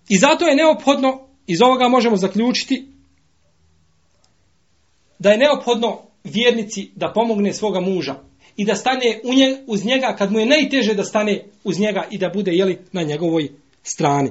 [0.09, 2.87] I zato je neophodno, iz ovoga možemo zaključiti,
[5.19, 8.15] da je neophodno vjernici da pomogne svoga muža
[8.57, 12.07] i da stane u nje, uz njega kad mu je najteže da stane uz njega
[12.11, 13.49] i da bude jeli, na njegovoj
[13.83, 14.31] strani.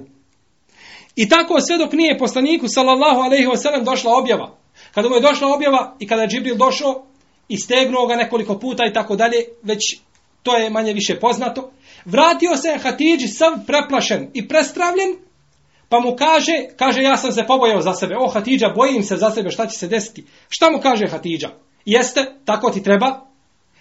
[1.15, 4.55] I tako sve dok nije poslaniku sallallahu alaihi wasallam došla objava.
[4.93, 7.05] Kada mu je došla objava i kada je Džibril došao,
[7.49, 9.99] i stegnuo ga nekoliko puta i tako dalje, već
[10.43, 11.71] to je manje više poznato.
[12.05, 15.15] Vratio se Hatidži sav preplašen i prestravljen,
[15.89, 18.15] pa mu kaže, kaže ja sam se pobojao za sebe.
[18.17, 20.25] O Hatidža, bojim se za sebe, šta će se desiti?
[20.49, 21.49] Šta mu kaže Hatidža?
[21.85, 23.25] Jeste, tako ti treba?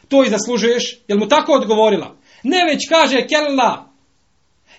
[0.09, 1.01] To i zaslužuješ?
[1.09, 2.16] Jel mu tako odgovorila?
[2.42, 3.92] Ne već kaže kella.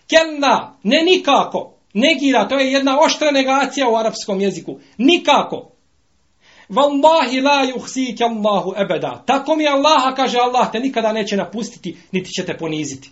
[0.08, 1.74] Kella, ne nikako.
[1.94, 4.80] Negira, to je jedna oštra negacija u arapskom jeziku.
[4.98, 5.72] Nikako.
[6.70, 9.24] Wallahi la yuhsike Allahu abada.
[9.26, 13.12] Tako mi Allaha kaže Allah te nikada neće napustiti, niti će te poniziti.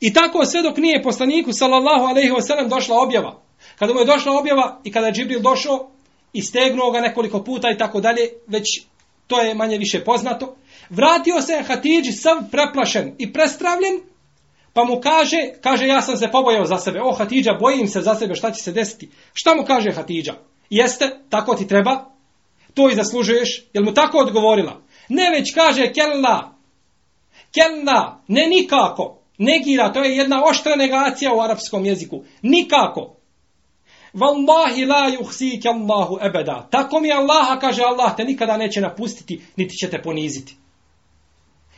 [0.00, 3.40] I tako sve dok nije poslaniku sallallahu alejhi ve sellem došla objava.
[3.78, 5.90] Kada mu je došla objava i kada je Džibril došao
[6.32, 8.64] i stegnuo ga nekoliko puta i tako dalje, već
[9.26, 10.56] to je manje više poznato,
[10.90, 14.00] vratio se Hatidži sav preplašen i prestravljen,
[14.72, 17.00] pa mu kaže, kaže ja sam se pobojao za sebe.
[17.02, 19.10] O Hatidža, bojim se za sebe, šta će se desiti?
[19.32, 20.34] Šta mu kaže Hatidža?
[20.70, 22.04] Jeste, tako ti treba,
[22.78, 23.62] to i zaslužuješ?
[23.72, 24.80] Jel mu tako odgovorila?
[25.08, 26.54] Ne već kaže kella.
[27.54, 29.18] Kella, ne nikako.
[29.38, 32.24] Negira, to je jedna oštra negacija u arapskom jeziku.
[32.42, 33.16] Nikako.
[34.14, 36.68] Wallahi la yuhsika Allahu abada.
[36.70, 40.56] Tako mi Allaha kaže Allah te nikada neće napustiti, niti će te poniziti.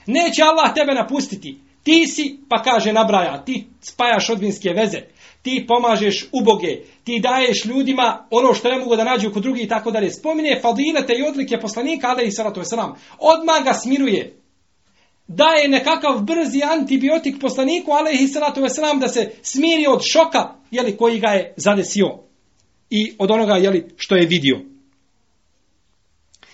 [0.06, 1.58] Neće Allah tebe napustiti.
[1.82, 4.98] Ti si, pa kaže nabraja, ti spajaš odvinske veze
[5.42, 9.68] ti pomažeš uboge, ti daješ ljudima ono što ne mogu da nađu kod drugih i
[9.68, 10.10] tako dalje.
[10.10, 12.94] Spominje fadilete i odlike poslanika, ali i salatu wasalam.
[13.18, 14.36] Odmah ga smiruje.
[15.26, 20.96] Daje nekakav brzi antibiotik poslaniku, ali i salatu wasalam, da se smiri od šoka jeli,
[20.96, 22.18] koji ga je zadesio.
[22.90, 24.60] I od onoga jeli, što je vidio.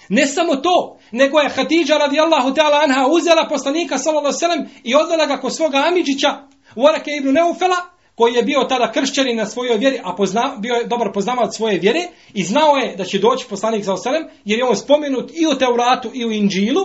[0.09, 5.27] Ne samo to, nego je Hatidža radijallahu ta'ala anha uzela poslanika sallallahu sallam i odvela
[5.27, 6.29] ga kod svoga Amidžića,
[6.77, 7.77] Warake ibn Neufela,
[8.17, 11.79] koji je bio tada kršćanin na svojoj vjeri, a pozna, bio je dobar poznavac svoje
[11.79, 12.01] vjere
[12.35, 15.59] i znao je da će doći poslanik za osalem, jer je on spomenut i u
[15.59, 16.83] Teuratu i u Inđilu,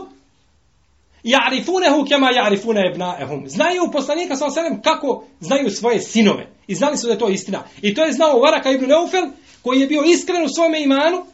[1.24, 3.48] Ja'rifunehu kema ja'rifune ebnaehum.
[3.48, 6.48] Znaju poslanika sa osalem kako znaju svoje sinove.
[6.68, 7.64] I znali su da je to istina.
[7.82, 9.28] I to je znao Varaka ibn Neufel,
[9.62, 11.26] koji je bio iskren u svome imanu,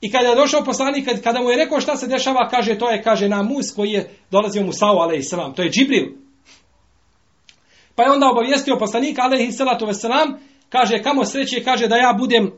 [0.00, 3.02] I kada je došao poslanik, kada mu je rekao šta se dešava, kaže, to je,
[3.02, 5.22] kaže, na mus koji je dolazio Musa'u, ale i
[5.56, 6.06] To je Džibril.
[7.98, 12.52] Pa je onda obavijestio poslanika, alaihi salatu veselam, kaže kamo sreće, kaže da ja budem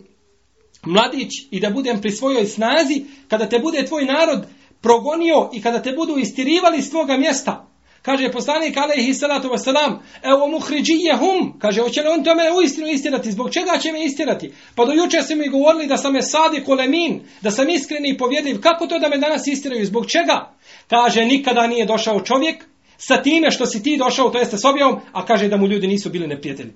[0.87, 4.47] mladić i da budem pri svojoj snazi, kada te bude tvoj narod
[4.83, 7.67] progonio i kada te budu istirivali s tvoga mjesta.
[8.03, 13.33] Kaže poslanik alejhi salatu wasalam, "Evo muhriđijehum", kaže hoće li on to mene uistinu istirati?
[13.33, 14.53] Zbog čega će me istirati?
[14.75, 18.19] Pa do juče su mi govorili da sam je sadi kolemin, da sam iskreni i
[18.19, 18.61] povjedljiv.
[18.61, 19.87] Kako to da me danas istiraju?
[19.87, 20.53] Zbog čega?
[20.89, 22.70] Kaže nikada nije došao čovjek
[23.01, 25.87] sa time što si ti došao, to jeste s objavom, a kaže da mu ljudi
[25.87, 26.73] nisu bili neprijatelji.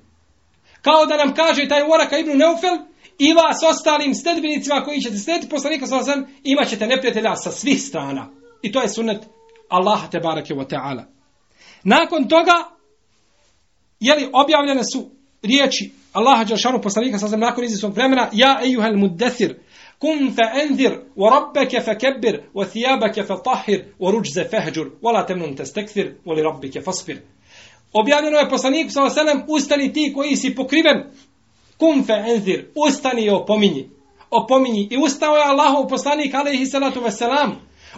[0.82, 2.78] Kao da nam kaže taj Waraka ibn Neufel,
[3.18, 7.82] i vas ostalim stedbenicima koji ćete slediti poslanika sa osam, imat ćete neprijatelja sa svih
[7.82, 8.30] strana.
[8.62, 9.22] I to je sunnet
[9.68, 11.02] Allaha te barake wa ta'ala.
[11.84, 12.54] Nakon toga,
[14.00, 15.10] jeli, objavljene su
[15.42, 19.56] riječi Allaha Đeršanu poslanika sa osam nakon izvisnog vremena, ja ejuhel muddethir,
[20.04, 25.54] kum fa enzir, wa rabbeke fe wa thiyabaka fe wa rujza fahjur wa la temnun
[25.54, 25.64] te
[26.26, 27.22] wa li rabbika fasfir.
[27.92, 31.04] Objavljeno je poslaniku sa sellem ustani ti koji si pokriven,
[31.78, 33.88] kum fe enzir, ustani i opominji.
[34.30, 34.88] Opominji.
[34.90, 37.50] I ustao je Allahov poslanik, alaihi salatu wasalam,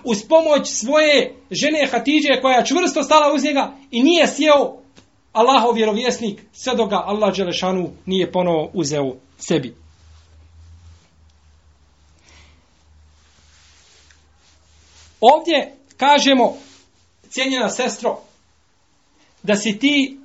[0.04, 4.76] uz pomoć svoje žene Hatidže, koja je čvrsto stala uz njega i nije sjeo
[5.32, 9.85] Allahov vjerovjesnik, sve dok ga Allah Đelešanu nije ponovo uzeo sebi.
[15.20, 16.56] Ovdje kažemo,
[17.28, 18.18] cijenjena sestro,
[19.42, 20.18] da si ti,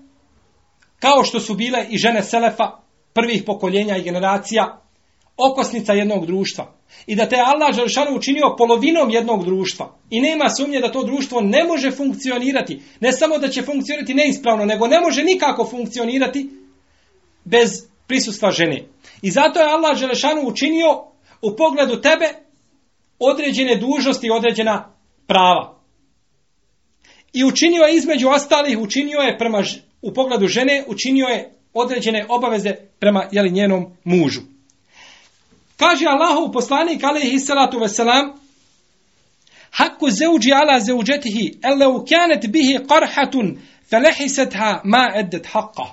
[1.00, 2.72] kao što su bile i žene Selefa,
[3.14, 4.82] prvih pokoljenja i generacija
[5.38, 6.74] okosnica jednog društva.
[7.08, 9.96] I da te Allah Želšanu učinio polovinom jednog društva.
[10.10, 12.82] I nema sumnje da to društvo ne može funkcionirati.
[13.00, 16.50] Ne samo da će funkcionirati neispravno, nego ne može nikako funkcionirati
[17.44, 17.70] bez
[18.08, 18.84] prisustva žene.
[19.22, 21.04] I zato je Allah Želšanu učinio
[21.42, 22.26] u pogledu tebe
[23.22, 24.94] određene dužnosti i određena
[25.28, 25.82] prava.
[27.34, 29.64] I učinio je između ostalih, učinio je prema,
[30.02, 34.42] u pogledu žene, učinio je određene obaveze prema jeli, njenom mužu.
[35.78, 38.42] Kaže Allahov poslanik alaihi salatu veselam
[39.72, 43.58] Hakku zauji ala zeuđetihi allau kanat bihi qarhatun
[43.90, 45.86] falahisatha ma eddet haqqa.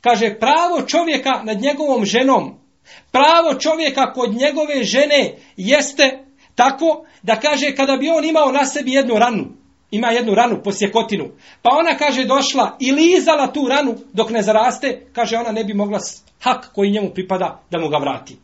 [0.00, 2.58] Kaže pravo čovjeka nad njegovom ženom,
[3.12, 6.24] pravo čovjeka kod njegove žene jeste
[6.58, 9.44] tako da kaže kada bi on imao na sebi jednu ranu,
[9.90, 11.24] ima jednu ranu po sjekotinu.
[11.62, 15.74] Pa ona kaže došla i lizala tu ranu dok ne zaraste, kaže ona ne bi
[15.74, 15.98] mogla
[16.40, 18.36] hak koji njemu pripada da mu ga vrati.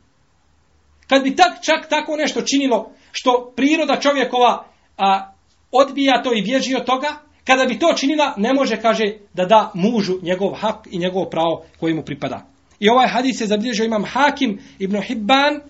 [1.08, 4.64] Kad bi tak, čak tako nešto činilo što priroda čovjekova
[4.98, 5.32] a,
[5.72, 7.08] odbija to i bježi od toga,
[7.44, 11.64] kada bi to činila ne može, kaže, da da mužu njegov hak i njegov pravo
[11.80, 12.46] koji mu pripada.
[12.80, 15.60] I ovaj hadis je zabilježio imam Hakim, Ibn Hibban,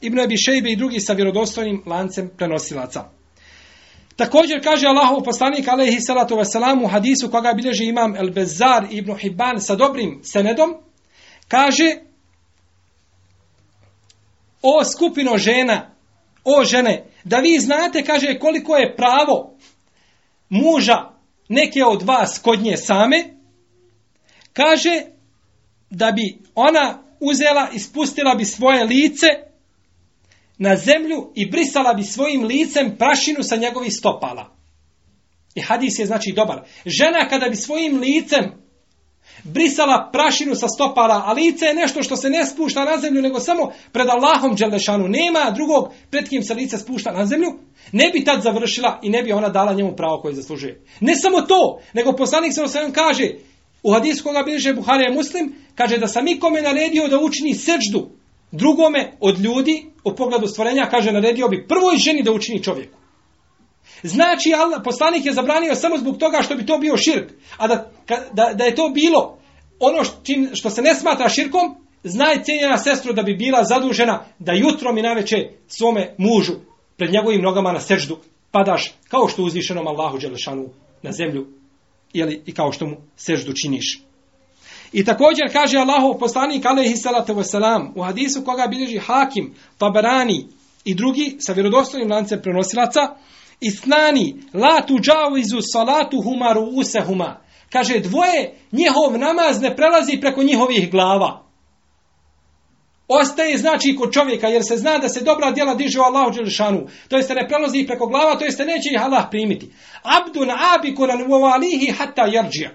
[0.00, 3.04] Ibn Abi Šejbe i drugi sa vjerodostojnim lancem prenosilaca.
[4.16, 8.86] Također kaže Allahov poslanik alejhi salatu ve selam u hadisu koga bilježi imam El Bezar
[8.90, 10.74] ibn Hibban sa dobrim senedom
[11.48, 11.96] kaže
[14.62, 15.90] o skupino žena
[16.44, 19.56] o žene da vi znate kaže koliko je pravo
[20.48, 21.10] muža
[21.48, 23.24] neke od vas kod nje same
[24.52, 25.02] kaže
[25.90, 29.26] da bi ona uzela i spustila bi svoje lice
[30.60, 34.56] na zemlju i brisala bi svojim licem prašinu sa njegovih stopala.
[35.54, 36.62] I hadis je znači dobar.
[36.86, 38.44] Žena kada bi svojim licem
[39.44, 43.40] brisala prašinu sa stopala, a lice je nešto što se ne spušta na zemlju, nego
[43.40, 45.08] samo pred Allahom Đelešanu.
[45.08, 47.58] Nema drugog pred kim se lice spušta na zemlju,
[47.92, 50.84] ne bi tad završila i ne bi ona dala njemu pravo koje zaslužuje.
[51.00, 53.28] Ne samo to, nego poslanik se osvijem kaže,
[53.82, 58.19] u hadisu koga bilježe Buharija muslim, kaže da sam ikome naredio da učini seđdu
[58.52, 62.98] drugome od ljudi u pogledu stvorenja kaže naredio bi prvoj ženi da učini čovjeku.
[64.02, 67.32] Znači Allah, poslanik je zabranio samo zbog toga što bi to bio širk.
[67.56, 67.90] A da,
[68.32, 69.38] da, da je to bilo
[69.80, 70.16] ono što,
[70.54, 75.02] što se ne smatra širkom, znaj cijenjena sestru da bi bila zadužena da jutrom i
[75.02, 75.36] naveče
[75.68, 76.52] svome mužu
[76.96, 78.18] pred njegovim nogama na seždu
[78.50, 80.68] padaš kao što uzvišenom Allahu Đelešanu
[81.02, 81.46] na zemlju
[82.12, 84.02] jeli, i kao što mu seždu činiš.
[84.92, 90.48] I također kaže Allahov poslanik alejhi salatu vesselam u hadisu koga bilježi Hakim, Tabarani
[90.84, 93.00] i drugi sa vjerodostojnim lancem prenosilaca
[93.60, 97.40] Isnani la tuđavizu salatu humaru usehuma.
[97.72, 101.42] Kaže dvoje njihov namaz ne prelazi preko njihovih glava.
[103.08, 106.86] Ostaje znači kod čovjeka jer se zna da se dobra djela diže u Allahu Đelešanu.
[107.08, 109.70] To jeste ne prelazi preko glava, to jeste neće ih Allah primiti.
[110.02, 112.70] Abdun abikunan u alihi hatta jarđija.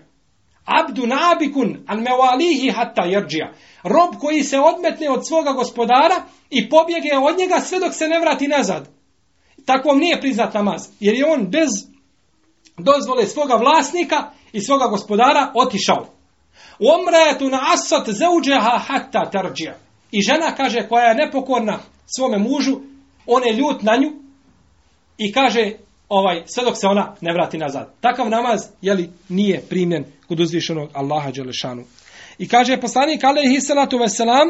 [0.66, 3.54] Abdu nabikun an mevalihi hatta jerđija.
[3.84, 8.20] Rob koji se odmetne od svoga gospodara i pobjege od njega sve dok se ne
[8.20, 8.90] vrati nazad.
[9.66, 10.88] Takvom nije priznat namaz.
[11.00, 11.70] Jer je on bez
[12.78, 16.08] dozvole svoga vlasnika i svoga gospodara otišao.
[16.80, 19.78] Omratu na asat zeuđeha hatta tarđija.
[20.12, 21.80] I žena kaže koja je nepokorna
[22.16, 22.76] svome mužu,
[23.26, 24.12] on je ljut na nju
[25.18, 25.72] i kaže
[26.10, 27.94] ovaj sve dok se ona ne vrati nazad.
[28.02, 31.84] Takav namaz je li nije primljen kod uzvišenog Allaha Đelešanu.
[32.38, 34.48] I kaže poslanik alejhi salatu veselam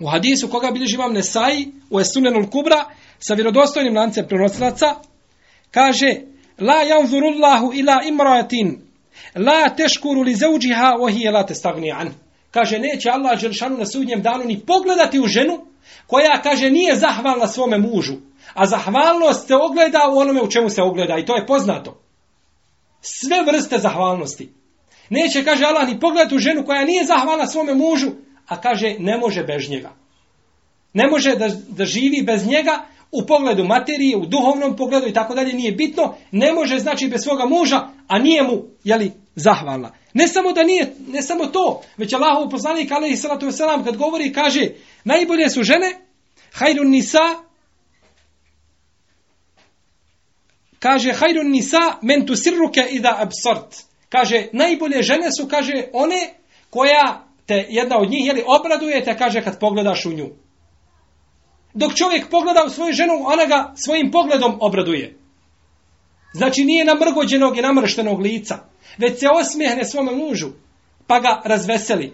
[0.00, 2.84] u hadisu koga bilježi imam Nesai u Esunenul Kubra
[3.18, 4.94] sa vjerodostojnim lancem prenosilaca
[5.70, 6.14] kaže
[6.58, 8.88] la janzurullahu ila imratin
[9.34, 12.14] la teškuru li zauđiha ohi la testagni an.
[12.50, 15.66] Kaže, neće Allah Đelšanu na sudnjem danu ni pogledati u ženu
[16.06, 18.14] koja, kaže, nije zahvalna svome mužu.
[18.54, 21.18] A zahvalnost se ogleda u onome u čemu se ogleda.
[21.18, 22.00] I to je poznato.
[23.00, 24.52] Sve vrste zahvalnosti.
[25.10, 28.10] Neće, kaže Allah, ni pogledati u ženu koja nije zahvalna svome mužu,
[28.46, 29.92] a kaže, ne može bez njega.
[30.92, 35.34] Ne može da, da živi bez njega u pogledu materije, u duhovnom pogledu i tako
[35.34, 36.14] dalje, nije bitno.
[36.32, 39.92] Ne može, znači, bez svoga muža, a nije mu, jeli, zahvalna.
[40.14, 44.32] Ne samo da nije, ne samo to, već Allahov poslanik, alaihi salatu wasalam, kad govori,
[44.32, 44.68] kaže,
[45.04, 45.96] najbolje su žene,
[46.52, 47.47] hajrun nisa,
[50.78, 53.76] kaže, hajrun nisa, men tu sirruke ida absort.
[54.08, 56.34] Kaže, najbolje žene su, kaže, one
[56.70, 60.28] koja te jedna od njih, jeli, obraduje te, kaže, kad pogledaš u nju.
[61.74, 65.18] Dok čovjek pogleda u svoju ženu, ona ga svojim pogledom obraduje.
[66.32, 68.58] Znači nije namrgođenog i namrštenog lica,
[68.98, 70.48] već se osmijehne svome mužu,
[71.06, 72.12] pa ga razveseli.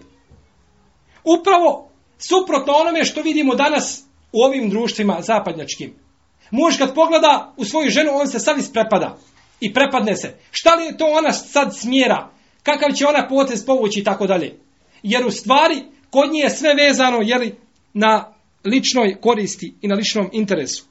[1.23, 6.04] Upravo suprotno onome što vidimo danas u ovim društvima zapadnjačkim.
[6.51, 9.17] Muž kad pogleda u svoju ženu, on se sad isprepada
[9.59, 10.37] i prepadne se.
[10.51, 12.29] Šta li je to ona sad smjera?
[12.63, 14.59] Kakav će ona potez povući i tako dalje?
[15.03, 17.55] Jer u stvari, kod nje je sve vezano jeli,
[17.93, 18.33] na
[18.65, 20.85] ličnoj koristi i na ličnom interesu.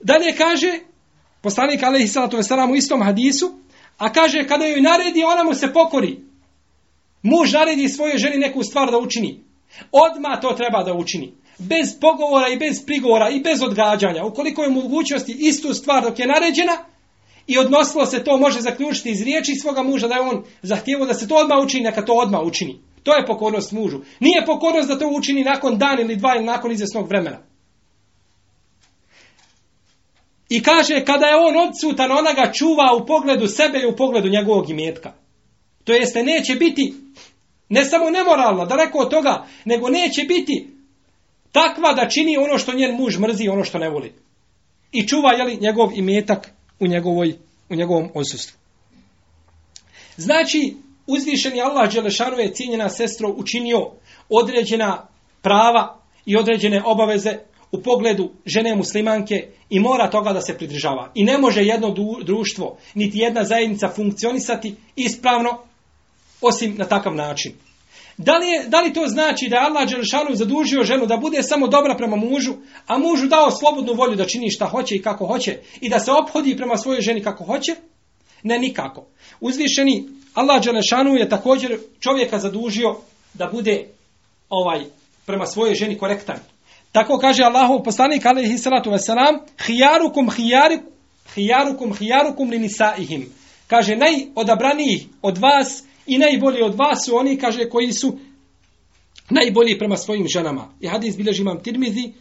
[0.00, 0.78] Dalje kaže,
[1.42, 3.58] poslanik alaihi salatu veselam u istom hadisu,
[3.98, 6.20] a kaže kada joj naredi, ona mu se pokori.
[7.22, 9.44] Muž naredi svojoj ženi neku stvar da učini.
[9.92, 11.34] Odma to treba da učini.
[11.68, 14.24] Bez pogovora i bez prigovora i bez odgađanja.
[14.24, 16.76] Ukoliko je mogućnosti istu stvar dok je naređena,
[17.46, 21.14] i odnosilo se to može zaključiti iz riječi svoga muža da je on zahtjevo da
[21.14, 22.80] se to odmah učini, neka to odmah učini.
[23.02, 24.00] To je pokornost mužu.
[24.20, 27.38] Nije pokornost da to učini nakon dan ili dva ili nakon izvjesnog vremena.
[30.48, 34.28] I kaže, kada je on odsutan, ona ga čuva u pogledu sebe i u pogledu
[34.28, 35.12] njegovog imetka.
[35.84, 36.94] To jeste, neće biti
[37.68, 40.71] ne samo nemoralna, daleko od toga, nego neće biti
[41.52, 44.12] takva da čini ono što njen muž mrzi, ono što ne voli.
[44.92, 46.50] I čuva, jeli, njegov imetak
[46.80, 47.34] u, njegovoj,
[47.70, 48.58] u njegovom odsustvu.
[50.16, 50.76] Znači,
[51.06, 53.90] uzvišeni Allah Đelešanu je cijenjena sestro učinio
[54.28, 55.06] određena
[55.42, 57.38] prava i određene obaveze
[57.72, 61.10] u pogledu žene muslimanke i mora toga da se pridržava.
[61.14, 61.94] I ne može jedno
[62.24, 65.58] društvo, niti jedna zajednica funkcionisati ispravno
[66.40, 67.52] osim na takav način.
[68.16, 71.42] Da li, je, da li to znači da je Allah Đelešanu zadužio ženu da bude
[71.42, 72.54] samo dobra prema mužu,
[72.86, 76.12] a mužu dao slobodnu volju da čini šta hoće i kako hoće i da se
[76.12, 77.74] ophodi prema svojoj ženi kako hoće?
[78.42, 79.06] Ne, nikako.
[79.40, 82.96] Uzvišeni Allah Đelešanu je također čovjeka zadužio
[83.34, 83.86] da bude
[84.48, 84.84] ovaj
[85.26, 86.38] prema svojoj ženi korektan.
[86.92, 90.92] Tako kaže Allahov poslanik alejhi salatu vesselam: "Khiyarukum khiyarukum
[91.34, 93.32] khiyarukum khiyarukum li nisaihim."
[93.66, 98.18] Kaže najodabraniji od vas i najbolji od vas su oni kaže koji su
[99.30, 100.74] najbolji prema svojim ženama.
[100.80, 102.12] I hadis bilježi imam Tirmizi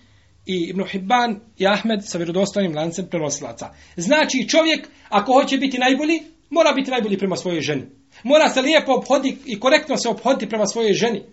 [0.45, 3.69] i Ibn Hibban i Ahmed sa vjerodostojnim lancem prenosilaca.
[3.95, 6.19] Znači čovjek ako hoće biti najbolji,
[6.49, 7.83] mora biti najbolji prema svojoj ženi.
[8.23, 11.23] Mora se lijepo obhoditi i korektno se obhoditi prema svojoj ženi.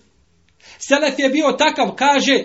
[0.78, 2.44] Selef je bio takav, kaže,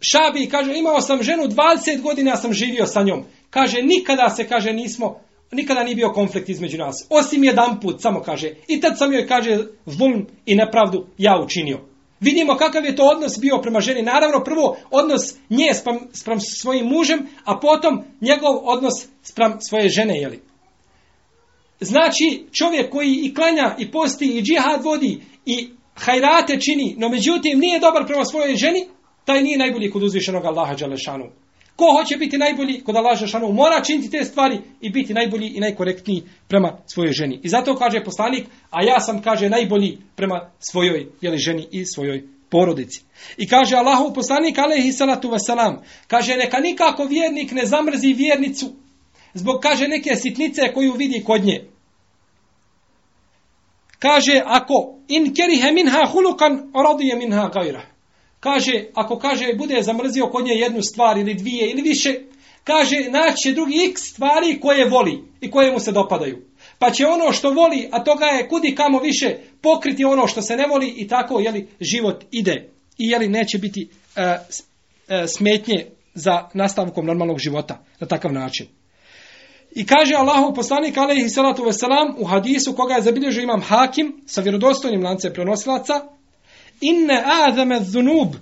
[0.00, 3.24] Šabi, kaže, imao sam ženu 20 godina, ja sam živio sa njom.
[3.50, 5.20] Kaže, nikada se, kaže, nismo,
[5.54, 7.06] nikada nije bio konflikt između nas.
[7.10, 8.54] Osim jedan put, samo kaže.
[8.68, 11.80] I tad sam joj, kaže, zulm i nepravdu ja učinio.
[12.20, 14.02] Vidimo kakav je to odnos bio prema ženi.
[14.02, 20.14] Naravno, prvo odnos nje sprem, sprem svojim mužem, a potom njegov odnos sprem svoje žene,
[20.20, 20.42] jeli.
[21.80, 27.58] Znači, čovjek koji i klanja, i posti, i džihad vodi, i hajrate čini, no međutim
[27.58, 28.86] nije dobar prema svojoj ženi,
[29.24, 31.24] taj nije najbolji kod uzvišenog Allaha Đalešanu.
[31.76, 35.60] Ko hoće biti najbolji kod Allaha Đalešanu, mora činiti te stvari i biti najbolji i
[35.60, 37.40] najkorektniji prema svojoj ženi.
[37.42, 42.24] I zato kaže poslanik, a ja sam, kaže, najbolji prema svojoj jeli, ženi i svojoj
[42.50, 43.02] porodici.
[43.36, 48.66] I kaže Allahov poslanik, alaihi salatu wasalam, kaže, neka nikako vjernik ne zamrzi vjernicu,
[49.34, 51.64] zbog, kaže, neke sitnice koju vidi kod nje.
[53.98, 57.93] Kaže, ako in kerihe minha hulukan, radije minha gajrah
[58.44, 62.14] kaže, ako kaže, bude zamrzio kod nje jednu stvar ili dvije ili više,
[62.64, 66.42] kaže, naće drugi x stvari koje voli i koje mu se dopadaju.
[66.78, 70.56] pa će ono što voli, a toga je kudi kamo više, pokriti ono što se
[70.56, 72.68] ne voli i tako jeli, život ide.
[72.98, 78.66] I jeli, neće biti e, e, smetnje za nastavkom normalnog života na takav način.
[79.74, 84.40] I kaže Allahu poslanik alejhi salatu vesselam u hadisu koga je zabilježio imam Hakim sa
[84.40, 85.94] vjerodostojnim lancem prenosilaca
[86.80, 88.34] inne azame zunub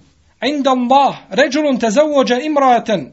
[0.46, 3.12] inda Allah rajulun tazawwaja imra'atan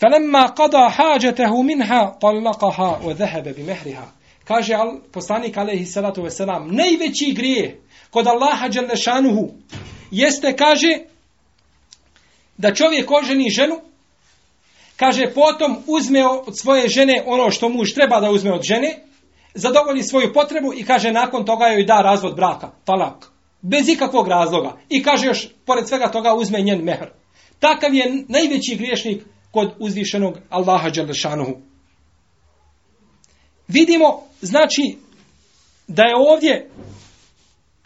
[0.00, 4.06] falamma qada hajatahu minha talaqaha wa dhahaba bi mahriha
[4.44, 7.80] kaže al poslanik alaihi salatu vesselam najveći grije
[8.10, 8.94] kod Allaha dželle
[10.10, 10.98] jeste kaže
[12.58, 13.80] da čovjek oženi ženu
[15.02, 18.98] kaže potom uzme od svoje žene ono što muž treba da uzme od žene,
[19.54, 23.31] zadovolji svoju potrebu i kaže nakon toga joj da razvod braka, talak.
[23.62, 24.78] Bez ikakvog razloga.
[24.88, 27.10] I kaže još, pored svega toga, uzme njen mehr.
[27.58, 31.52] Takav je najveći griješnik kod uzvišenog Allaha Đalešanuhu.
[33.68, 34.96] Vidimo, znači,
[35.88, 36.70] da je ovdje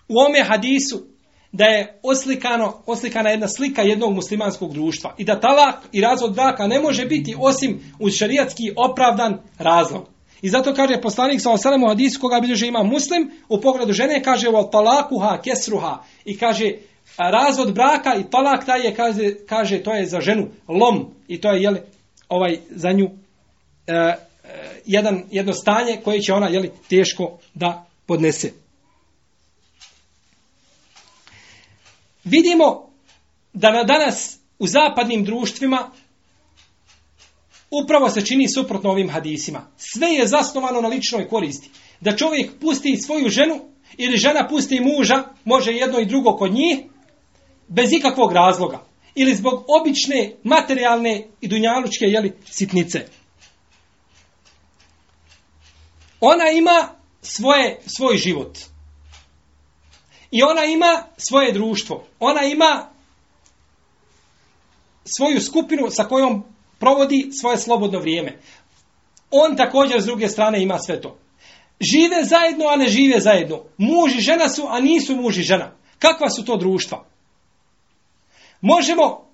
[0.08, 1.06] u ome hadisu
[1.52, 6.66] da je oslikano, oslikana jedna slika jednog muslimanskog društva i da talak i razvod braka
[6.66, 10.08] ne može biti osim uz šarijatski opravdan razlog.
[10.42, 14.22] I zato kaže poslanik sa osalem u hadisu koga bilježe ima muslim, u pogledu žene
[14.22, 16.72] kaže o talakuha kesruha i kaže
[17.18, 21.50] razvod braka i talak taj je kaže, kaže to je za ženu lom i to
[21.52, 21.80] je jeli,
[22.28, 23.10] ovaj za nju
[23.86, 24.16] e, e
[24.86, 28.52] jedan, jedno stanje koje će ona jeli, teško da podnese.
[32.26, 32.90] vidimo
[33.52, 35.90] da na danas u zapadnim društvima
[37.70, 39.66] upravo se čini suprotno ovim hadisima.
[39.76, 41.70] Sve je zasnovano na ličnoj koristi.
[42.00, 43.60] Da čovjek pusti svoju ženu
[43.96, 46.78] ili žena pusti muža, može jedno i drugo kod njih,
[47.68, 48.84] bez ikakvog razloga.
[49.14, 53.06] Ili zbog obične materijalne i dunjalučke jeli, sitnice.
[56.20, 56.88] Ona ima
[57.22, 58.58] svoje, svoj život.
[60.30, 62.04] I ona ima svoje društvo.
[62.20, 62.90] Ona ima
[65.04, 66.44] svoju skupinu sa kojom
[66.78, 68.38] provodi svoje slobodno vrijeme.
[69.30, 71.18] On također s druge strane ima sve to.
[71.80, 73.62] Žive zajedno, a ne žive zajedno.
[73.78, 75.72] Muž i žena su, a nisu muž i žena.
[75.98, 77.04] Kakva su to društva?
[78.60, 79.26] Možemo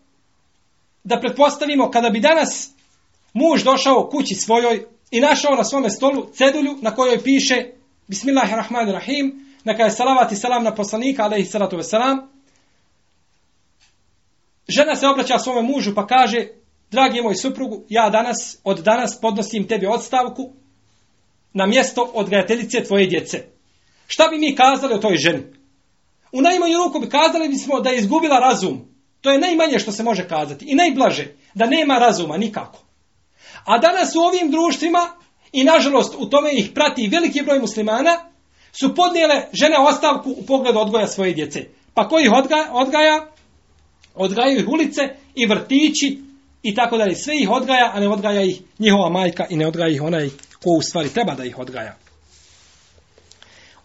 [1.05, 2.71] da pretpostavimo kada bi danas
[3.33, 7.67] muž došao kući svojoj i našao na svome stolu cedulju na kojoj piše
[8.09, 12.29] Bismillahirrahmanirrahim neka je salavat i salam na poslanika, alaihi salatu veselam.
[14.69, 16.49] žena se obraća svome mužu pa kaže,
[16.93, 20.53] dragi moj suprugu, ja danas, od danas podnosim tebi odstavku
[21.53, 23.45] na mjesto odgajateljice tvoje djece.
[24.07, 25.43] Šta bi mi kazali o toj ženi?
[26.33, 28.89] U najmanju ruku bi kazali bismo da je izgubila razum.
[29.21, 30.65] To je najmanje što se može kazati.
[30.69, 32.79] I najblaže, da nema razuma nikako.
[33.65, 35.11] A danas u ovim društvima,
[35.53, 38.17] i nažalost u tome ih prati veliki broj muslimana,
[38.73, 41.65] su podnijele žene ostavku u pogledu odgoja svoje djece.
[41.95, 42.69] Pa koji ih odgaja?
[42.73, 43.27] odgaja?
[44.15, 45.03] Odgajaju ih ulice
[45.35, 46.32] i vrtići
[46.63, 47.15] i tako dalje.
[47.15, 50.29] Sve ih odgaja, a ne odgaja ih njihova majka i ne odgaja ih onaj
[50.63, 51.97] ko u stvari treba da ih odgaja.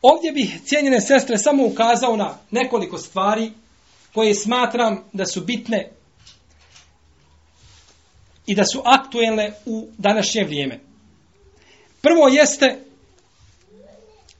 [0.01, 3.51] Ovdje bih cijenjene sestre samo ukazao na nekoliko stvari
[4.13, 5.89] koje smatram da su bitne
[8.45, 10.79] i da su aktuelne u današnje vrijeme.
[12.01, 12.79] Prvo jeste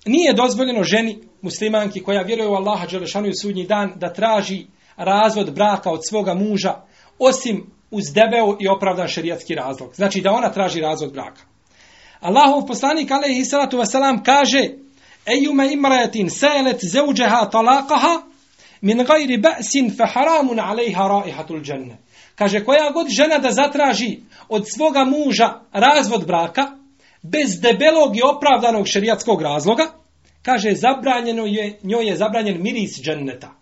[0.06, 4.66] nije dozvoljeno ženi muslimanki koja vjeruje u Allaha Đelešanu i sudnji dan da traži
[4.96, 6.82] razvod braka od svoga muža
[7.20, 9.96] osim uz debeo i opravdan šerijatski razlog.
[9.96, 11.42] Znači da ona traži razvod braka.
[12.20, 14.70] Allahov poslanik alaihi salatu wasalam kaže
[15.26, 18.22] Ejume imrajatin sajelet zeuđeha talakaha
[18.82, 21.98] min gajri ba'sin fe haramun alaiha raihatul dženne.
[22.36, 24.20] Kaže koja god žena da zatraži
[24.50, 26.78] od svoga muža razvod braka,
[27.22, 29.84] bez debelog i opravdanog šerijatskog razloga,
[30.42, 33.57] kaže zabranjeno je, njoj je zabranjen miris dženneta.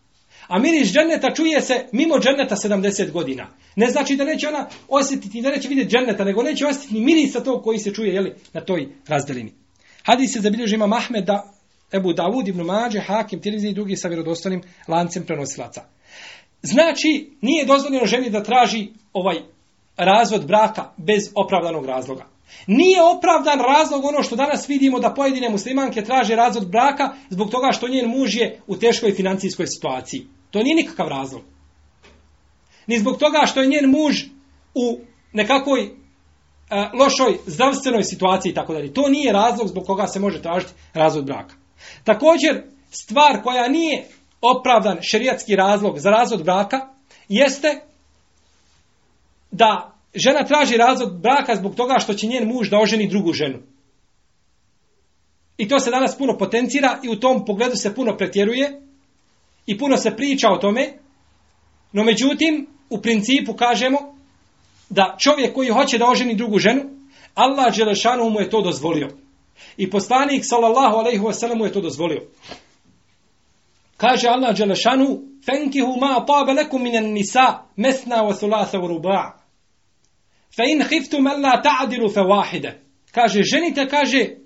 [0.48, 3.48] A miris dženneta čuje se mimo dženneta 70 godina.
[3.76, 7.44] Ne znači da neće ona osjetiti, da neće vidjeti dženneta, nego neće osjetiti ni mirisa
[7.44, 9.54] tog koji se čuje jeli, na toj razdelini.
[10.04, 11.54] Hadis se zabilježi ima Mahmed da
[11.94, 15.82] Ebu Davud ibn Mađe, Hakim, Tirizi i drugi sa vjerodostanim lancem prenosilaca.
[16.62, 19.36] Znači, nije dozvoljeno ženi da traži ovaj
[19.98, 22.26] razvod braka bez opravdanog razloga.
[22.68, 27.72] Nije opravdan razlog ono što danas vidimo da pojedine muslimanke traže razvod braka zbog toga
[27.72, 30.28] što njen muž je u teškoj financijskoj situaciji.
[30.56, 31.42] To nije nikakav razlog.
[32.88, 34.24] Ni zbog toga što je njen muž
[34.74, 35.00] u
[35.34, 35.90] nekakvoj e,
[36.94, 38.94] lošoj zdravstvenoj situaciji i tako dalje.
[38.94, 41.56] To nije razlog zbog koga se može tražiti razvod braka.
[42.04, 44.08] Također, stvar koja nije
[44.42, 46.88] opravdan šerijatski razlog za razvod braka
[47.30, 47.82] jeste
[49.52, 53.60] da žena traži razvod braka zbog toga što će njen muž da oženi drugu ženu.
[55.58, 58.85] I to se danas puno potencira i u tom pogledu se puno pretjeruje
[59.67, 60.93] i puno se priča o tome.
[61.93, 63.99] No međutim, u principu kažemo
[64.89, 66.83] da čovjek koji hoće da oženi drugu ženu,
[67.35, 69.09] Allah Đelešanu mu je to dozvolio.
[69.77, 72.23] I poslanik sallallahu alejhi ve sellem mu je to dozvolio.
[73.97, 79.41] Kaže Allah Đelešanu, فَنْكِهُ مَا طَابَ لَكُمْ مِنَ النِّسَاءِ مَثْنَا وَثُلَاثَ وَرُبَاعَ
[80.57, 82.73] فَإِنْ خِفْتُمْ أَلَّا تَعْدِلُ فَوَاحِدَ
[83.13, 84.37] Kaže, ženite, kaže,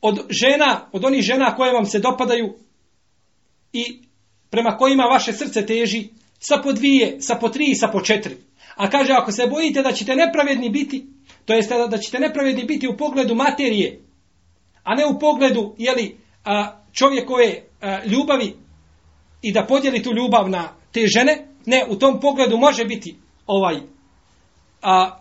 [0.00, 2.54] od žena, od onih žena koje vam se dopadaju
[3.72, 4.02] i
[4.51, 8.37] prema kojima vaše srce teži, sa po dvije, sa po tri i sa po četiri.
[8.75, 11.05] A kaže, ako se bojite da ćete nepravedni biti,
[11.45, 13.99] to jest da ćete nepravedni biti u pogledu materije,
[14.83, 18.53] a ne u pogledu jeli, a, čovjekove a, ljubavi
[19.41, 23.15] i da podijeli tu ljubav na te žene, ne, u tom pogledu može biti
[23.47, 23.75] ovaj
[24.81, 25.20] a,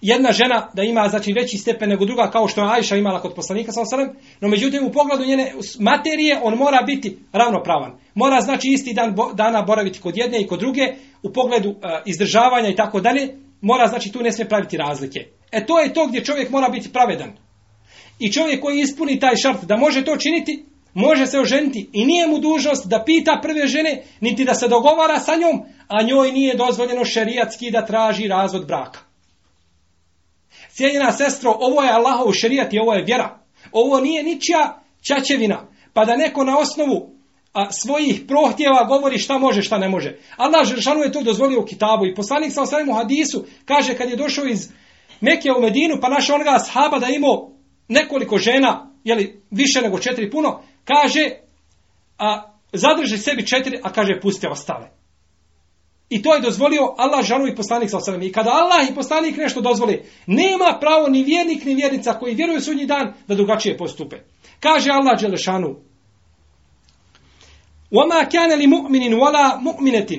[0.00, 3.34] jedna žena da ima znači veći stepen nego druga kao što je Ajša imala kod
[3.34, 4.08] poslanika sa osrem,
[4.40, 7.98] no međutim u pogledu njene materije on mora biti ravnopravan.
[8.14, 12.02] Mora znači isti dan bo, dana boraviti kod jedne i kod druge u pogledu e,
[12.06, 13.28] izdržavanja i tako dalje,
[13.60, 15.20] mora znači tu ne smije praviti razlike.
[15.52, 17.32] E to je to gdje čovjek mora biti pravedan.
[18.18, 22.26] I čovjek koji ispuni taj šart da može to činiti, može se oženiti i nije
[22.26, 26.56] mu dužnost da pita prve žene, niti da se dogovara sa njom, a njoj nije
[26.56, 29.09] dozvoljeno šerijatski da traži razvod braka.
[30.72, 33.38] Cijenjena sestro, ovo je Allahov šerijat i ovo je vjera.
[33.72, 35.66] Ovo nije ničija čačevina.
[35.94, 37.10] Pa da neko na osnovu
[37.52, 40.18] a, svojih prohtjeva govori šta može, šta ne može.
[40.36, 42.06] Allah Žešanu je to dozvolio u kitabu.
[42.06, 44.72] I poslanik sa osanem u hadisu kaže kad je došao iz
[45.20, 47.50] Mekije u Medinu, pa našao onoga sahaba da imao
[47.88, 51.30] nekoliko žena, jeli, više nego četiri puno, kaže,
[52.18, 54.99] a, zadrži sebi četiri, a kaže, puste ostale.
[56.09, 58.21] I to je dozvolio Allah žanu i poslanik sa osanem.
[58.21, 62.61] I kada Allah i poslanik nešto dozvoli, nema pravo ni vjernik ni vjernica koji vjeruju
[62.61, 64.15] sudnji dan da drugačije postupe.
[64.59, 65.75] Kaže Allah Đelešanu,
[67.91, 70.11] وَمَا كَانَ لِمُؤْمِنٍ وَلَا مُؤْمِنَةٍ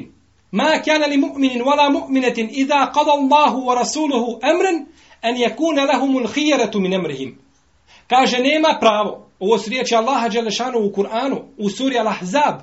[0.53, 4.87] مَا كَانَ لِمُؤْمِنٍ وَلَا مُؤْمِنَةٍ إِذَا قَضَ اللَّهُ وَرَسُولُهُ أَمْرًا
[5.25, 7.37] أَنْ يَكُونَ لَهُمُ الْخِيَرَةُ مِنْ أَمْرِهِمْ
[8.09, 12.61] Kaže, nema pravo, ovo su riječi Allaha Đelešanu u Kur'anu, u suri Al-Ahzab,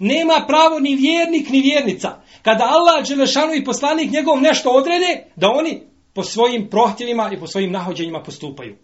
[0.00, 5.48] nema pravo ni vjernik ni vjernica, kada Allah Đelešanu i poslanik njegov nešto odrede, da
[5.48, 5.82] oni
[6.14, 8.76] po svojim prohtjevima i po svojim nahođenjima postupaju.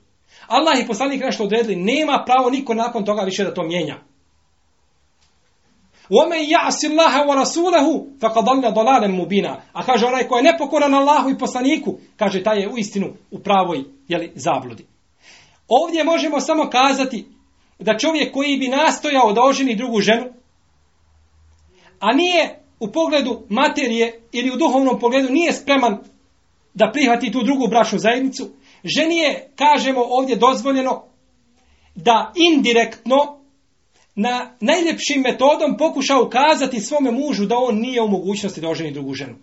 [0.47, 3.97] Allah i poslanik nešto odredili, nema pravo niko nakon toga više da to mijenja.
[6.11, 11.31] وَمَنْ يَعْسِ اللَّهَ وَرَسُولَهُ فَقَدْ ضَلَّ ضَلَالًا مُبِينًا A kaže onaj ko je nepokoran Allahu
[11.31, 14.87] i poslaniku, kaže taj je u istinu u pravoj jeli, zabludi.
[15.69, 17.27] Ovdje možemo samo kazati
[17.79, 20.25] da čovjek koji bi nastojao da oženi drugu ženu,
[22.02, 25.98] a nije u pogledu materije ili u duhovnom pogledu nije spreman
[26.74, 28.50] da prihvati tu drugu brašnu zajednicu,
[28.84, 31.04] ženi je, kažemo ovdje, dozvoljeno
[31.96, 33.40] da indirektno
[34.16, 39.14] na najljepšim metodom pokuša ukazati svome mužu da on nije u mogućnosti da oženi drugu
[39.14, 39.36] ženu.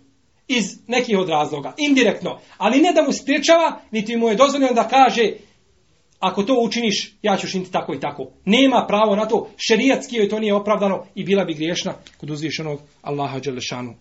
[0.47, 1.73] Iz nekih od razloga.
[1.77, 2.39] Indirektno.
[2.57, 5.31] Ali ne da mu spriječava, niti mu je dozvoljeno da kaže
[6.19, 8.31] ako to učiniš, ja ću šiniti tako i tako.
[8.45, 9.49] Nema pravo na to.
[9.57, 13.95] Šerijatski joj to nije opravdano i bila bi griješna kod uzvišenog Allaha Đelešanu.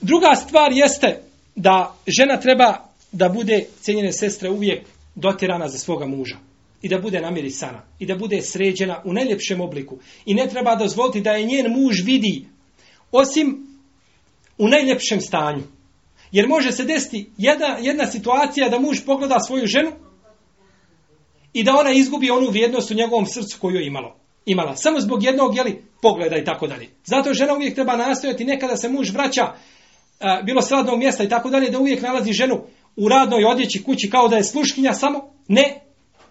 [0.00, 1.22] Druga stvar jeste
[1.54, 6.36] da žena treba da bude, cijenjene sestre, uvijek dotirana za svoga muža.
[6.82, 7.82] I da bude namirisana.
[7.98, 9.98] I da bude sređena u najljepšem obliku.
[10.26, 12.46] I ne treba dozvoliti da je njen muž vidi
[13.12, 13.66] osim
[14.58, 15.62] u najljepšem stanju.
[16.32, 19.92] Jer može se desiti jedna, jedna situacija da muž pogleda svoju ženu
[21.52, 24.16] i da ona izgubi onu vrijednost u njegovom srcu koju je imalo.
[24.46, 24.76] imala.
[24.76, 26.88] Samo zbog jednog jeli, pogleda i tako dalje.
[27.04, 29.52] Zato žena uvijek treba nastojati nekada se muž vraća
[30.20, 32.60] a, bilo s radnog mjesta i tako dalje da uvijek nalazi ženu
[32.96, 35.34] u radnoj odjeći kući kao da je sluškinja samo.
[35.48, 35.80] Ne,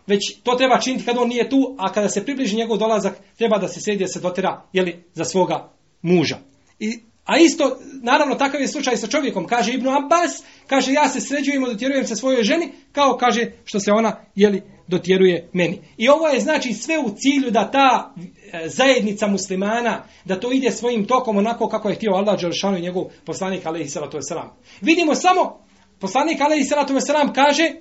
[0.08, 3.58] već to treba činiti kada on nije tu, a kada se približi njegov dolazak treba
[3.58, 5.70] da se sredi da se dotera jeli, za svoga
[6.02, 6.38] muža.
[6.80, 9.48] I A isto, naravno, takav je slučaj sa čovjekom.
[9.48, 13.80] Kaže Ibnu Abbas, kaže ja se sređujem i dotjerujem se svojoj ženi, kao kaže što
[13.80, 15.82] se ona, jeli, dotjeruje meni.
[15.98, 20.72] I ovo je znači sve u cilju da ta e, zajednica muslimana, da to ide
[20.72, 24.50] svojim tokom onako kako je htio Allah Đelšanu i njegov poslanik alaihi salatu wasalam.
[24.82, 25.66] Vidimo samo,
[26.00, 27.72] poslanik alaihi salatu wasalam kaže,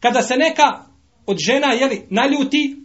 [0.00, 0.84] kada se neka
[1.26, 2.76] od žena, jeli, naljuti,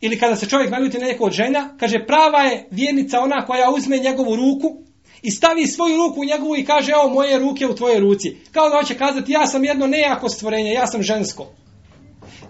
[0.00, 3.70] ili kada se čovjek naljuti na neku od žena, kaže prava je vjernica ona koja
[3.70, 4.85] uzme njegovu ruku,
[5.22, 8.36] i stavi svoju ruku u njegovu i kaže, evo moje ruke u tvoje ruci.
[8.52, 11.46] Kao da hoće kazati, ja sam jedno nejako stvorenje, ja sam žensko.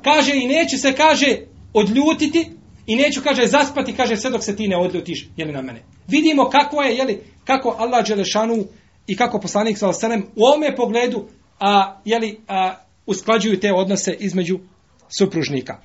[0.03, 1.37] Kaže, i neću se, kaže,
[1.75, 2.51] odljutiti,
[2.87, 5.83] i neću, kaže, zaspati, kaže, sve dok se ti ne odljutiš, jeli na mene.
[6.09, 8.65] Vidimo kako je, jeli, kako Allah Đelešanu
[9.07, 11.29] i kako poslanik sa osanem u ovome pogledu,
[11.61, 12.75] a, jeli, a,
[13.07, 14.59] usklađuju te odnose između
[15.19, 15.81] supružnika.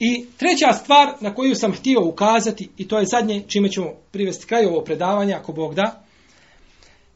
[0.00, 4.46] I treća stvar na koju sam htio ukazati, i to je zadnje čime ćemo privesti
[4.46, 6.04] kraj ovo predavanja, ako Bog da,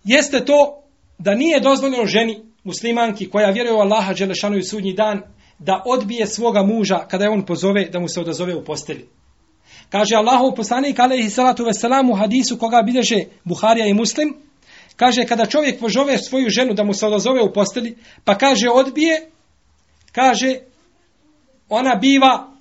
[0.04, 0.82] jeste to
[1.18, 5.22] da nije dozvoljeno ženi muslimanki koja vjeruje u Allaha Đelešanu i sudnji dan
[5.58, 9.04] da odbije svoga muža kada je on pozove da mu se odazove u postelji.
[9.90, 14.36] Kaže Allahov poslanik alaihi salatu veselam u hadisu koga bilježe Buharija i Muslim,
[14.96, 19.30] kaže kada čovjek pozove svoju ženu da mu se odazove u postelji, pa kaže odbije,
[20.12, 20.58] kaže
[21.68, 22.53] ona biva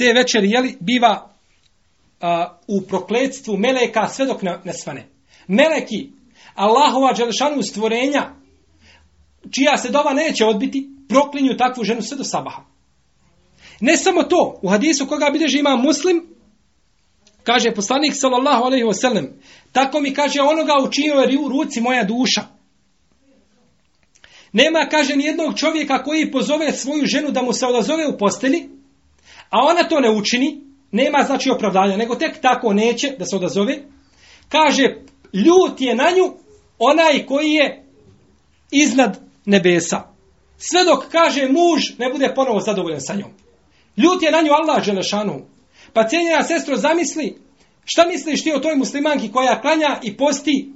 [0.00, 1.30] te večeri jeli, biva
[2.20, 5.06] a, u prokletstvu meleka sve dok ne, ne svane.
[5.48, 6.10] Meleki
[6.54, 8.22] Allahova dželešanu stvorenja
[9.50, 12.62] čija se dova neće odbiti, proklinju takvu ženu sve do sabaha.
[13.80, 16.26] Ne samo to, u hadisu koga bideži ima muslim,
[17.42, 19.28] kaže poslanik sallallahu alaihi wasallam,
[19.72, 22.42] tako mi kaže onoga u čijoj ruci moja duša.
[24.52, 28.79] Nema, kaže, nijednog čovjeka koji pozove svoju ženu da mu se odazove u posteli,
[29.50, 30.60] a ona to ne učini,
[30.92, 33.78] nema znači opravdanja, nego tek tako neće da se odazove,
[34.48, 34.96] kaže,
[35.32, 36.34] ljut je na nju
[36.78, 37.84] onaj koji je
[38.70, 40.02] iznad nebesa.
[40.58, 43.30] Sve dok kaže muž ne bude ponovo zadovoljan sa njom.
[43.96, 45.46] Ljut je na nju Allah Želešanu.
[45.92, 47.38] Pa cijenjena sestro zamisli,
[47.84, 50.72] šta misliš ti o toj muslimanki koja klanja i posti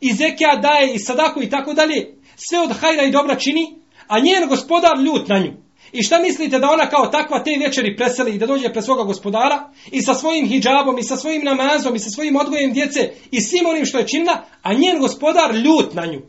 [0.00, 3.74] i zekija daje i sadako i tako dalje, sve od hajra i dobra čini,
[4.06, 5.65] a njen gospodar ljut na nju.
[5.92, 9.02] I šta mislite da ona kao takva te večeri preseli i da dođe pre svoga
[9.02, 13.40] gospodara i sa svojim hijabom i sa svojim namazom i sa svojim odgojem djece i
[13.40, 16.22] svim onim što je činila, a njen gospodar ljut na nju.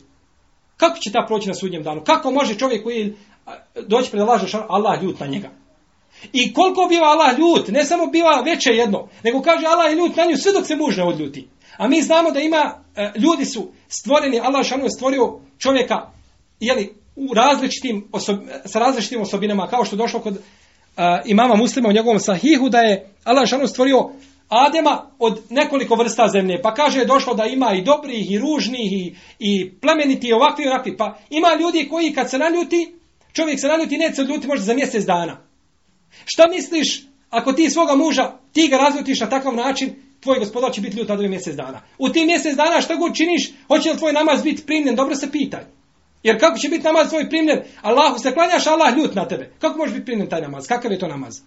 [0.78, 2.04] Kako će ta proći na sudnjem danu?
[2.04, 3.14] Kako može čovjek koji
[3.88, 5.50] doći pred Allah, Allah ljut na njega?
[6.34, 10.16] I koliko biva Allah ljut, ne samo biva veće jedno, nego kaže Allah je ljut
[10.16, 11.48] na nju sve dok se muž ne odljuti.
[11.78, 16.12] A mi znamo da ima, e, ljudi su stvoreni, Allah Žešan je stvorio čovjeka,
[16.60, 20.42] jeli, u različitim osob, sa različitim osobinama, kao što je došlo kod uh,
[21.26, 24.10] imama muslima u njegovom sahihu, da je Allah šanu stvorio
[24.50, 28.92] Adema od nekoliko vrsta zemlje, pa kaže je došlo da ima i dobrih, i ružnih,
[28.92, 30.98] i, i plemeniti, i ovakvi, i onakvi.
[30.98, 32.94] Pa ima ljudi koji kad se naljuti,
[33.34, 35.38] čovjek se naljuti, neće se odljuti možda za mjesec dana.
[36.26, 40.82] Šta misliš, ako ti svoga muža, ti ga razljutiš na takav način, tvoj gospodar će
[40.82, 41.82] biti ljut na dvije mjesec dana.
[41.98, 45.32] U tim mjesec dana šta god činiš, hoće li tvoj namaz biti primljen, dobro se
[45.32, 45.64] pitaj.
[46.24, 49.52] Jer kako će biti namaz tvoj primljen, Allahu se klanjaš, Allah ljut na tebe.
[49.60, 50.68] Kako može biti primljen taj namaz?
[50.68, 51.42] Kakav je to namaz?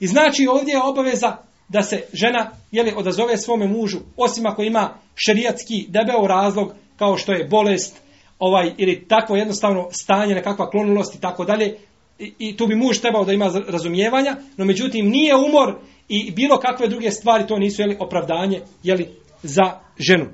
[0.00, 1.36] I znači ovdje je obaveza
[1.68, 7.32] da se žena jeli, odazove svome mužu, osim ako ima šerijatski debeo razlog, kao što
[7.32, 7.96] je bolest,
[8.38, 11.76] ovaj ili takvo jednostavno stanje, nekakva klonulost i tako dalje,
[12.18, 15.74] i, i tu bi muž trebao da ima razumijevanja, no međutim nije umor
[16.08, 19.08] i bilo kakve druge stvari, to nisu jeli, opravdanje jeli,
[19.42, 20.26] za ženu.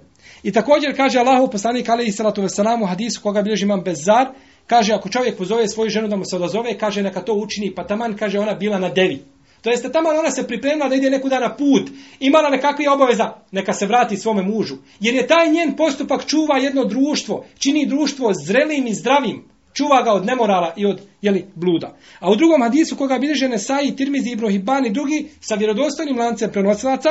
[0.45, 4.27] I također kaže Allahu poslanik alejhi salatu vesselam u hadisu koga bilježi imam Bezar,
[4.67, 7.87] kaže ako čovjek pozove svoju ženu da mu se odazove, kaže neka to učini, pa
[7.87, 9.23] taman kaže ona bila na devi.
[9.63, 11.91] To jeste taman ona se pripremila da ide neku na put,
[12.21, 14.77] imala nekakve obaveza, neka se vrati svome mužu.
[15.01, 20.13] Jer je taj njen postupak čuva jedno društvo, čini društvo zrelim i zdravim, čuva ga
[20.13, 21.97] od nemorala i od jeli, bluda.
[22.21, 27.11] A u drugom hadisu koga bilježe Nesai, Tirmizi, Ibrohibani i drugi sa vjerodostojnim lancem prenosilaca,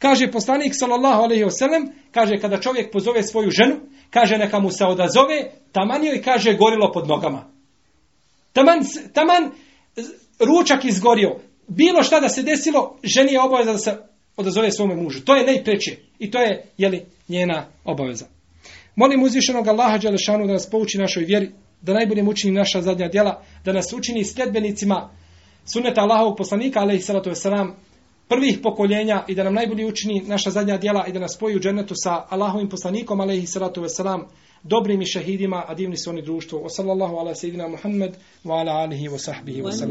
[0.00, 3.76] kaže poslanik sallallahu alejhi ve sellem, kaže kada čovjek pozove svoju ženu,
[4.10, 7.44] kaže neka mu se odazove, taman joj kaže gorilo pod nogama.
[8.52, 8.80] Taman,
[9.14, 9.50] taman
[10.38, 11.38] ručak izgorio,
[11.68, 13.96] bilo šta da se desilo, ženi je obaveza da se
[14.36, 15.24] odazove svome mužu.
[15.24, 15.96] To je najpreće.
[16.18, 18.26] I to je, jeli, njena obaveza.
[18.96, 21.50] Molim uzvišenog Allaha Đelešanu da nas pouči našoj vjeri,
[21.82, 25.10] da najbolje učini naša zadnja djela, da nas učini sljedbenicima
[25.72, 27.72] sunneta Allahovog poslanika, alaihi salatu wasalam,
[28.30, 31.60] prvih pokoljenja i da nam najbolje učini naša zadnja djela i da nas spoji u
[31.60, 34.24] džennetu sa Allahovim poslanikom, alaihi salatu wasalam,
[34.62, 36.60] dobrim i šehidima, a divni su oni društvo.
[36.60, 39.88] Wa sallallahu ala sejidina Muhammed wa ala alihi wa sahbihi wa sallam.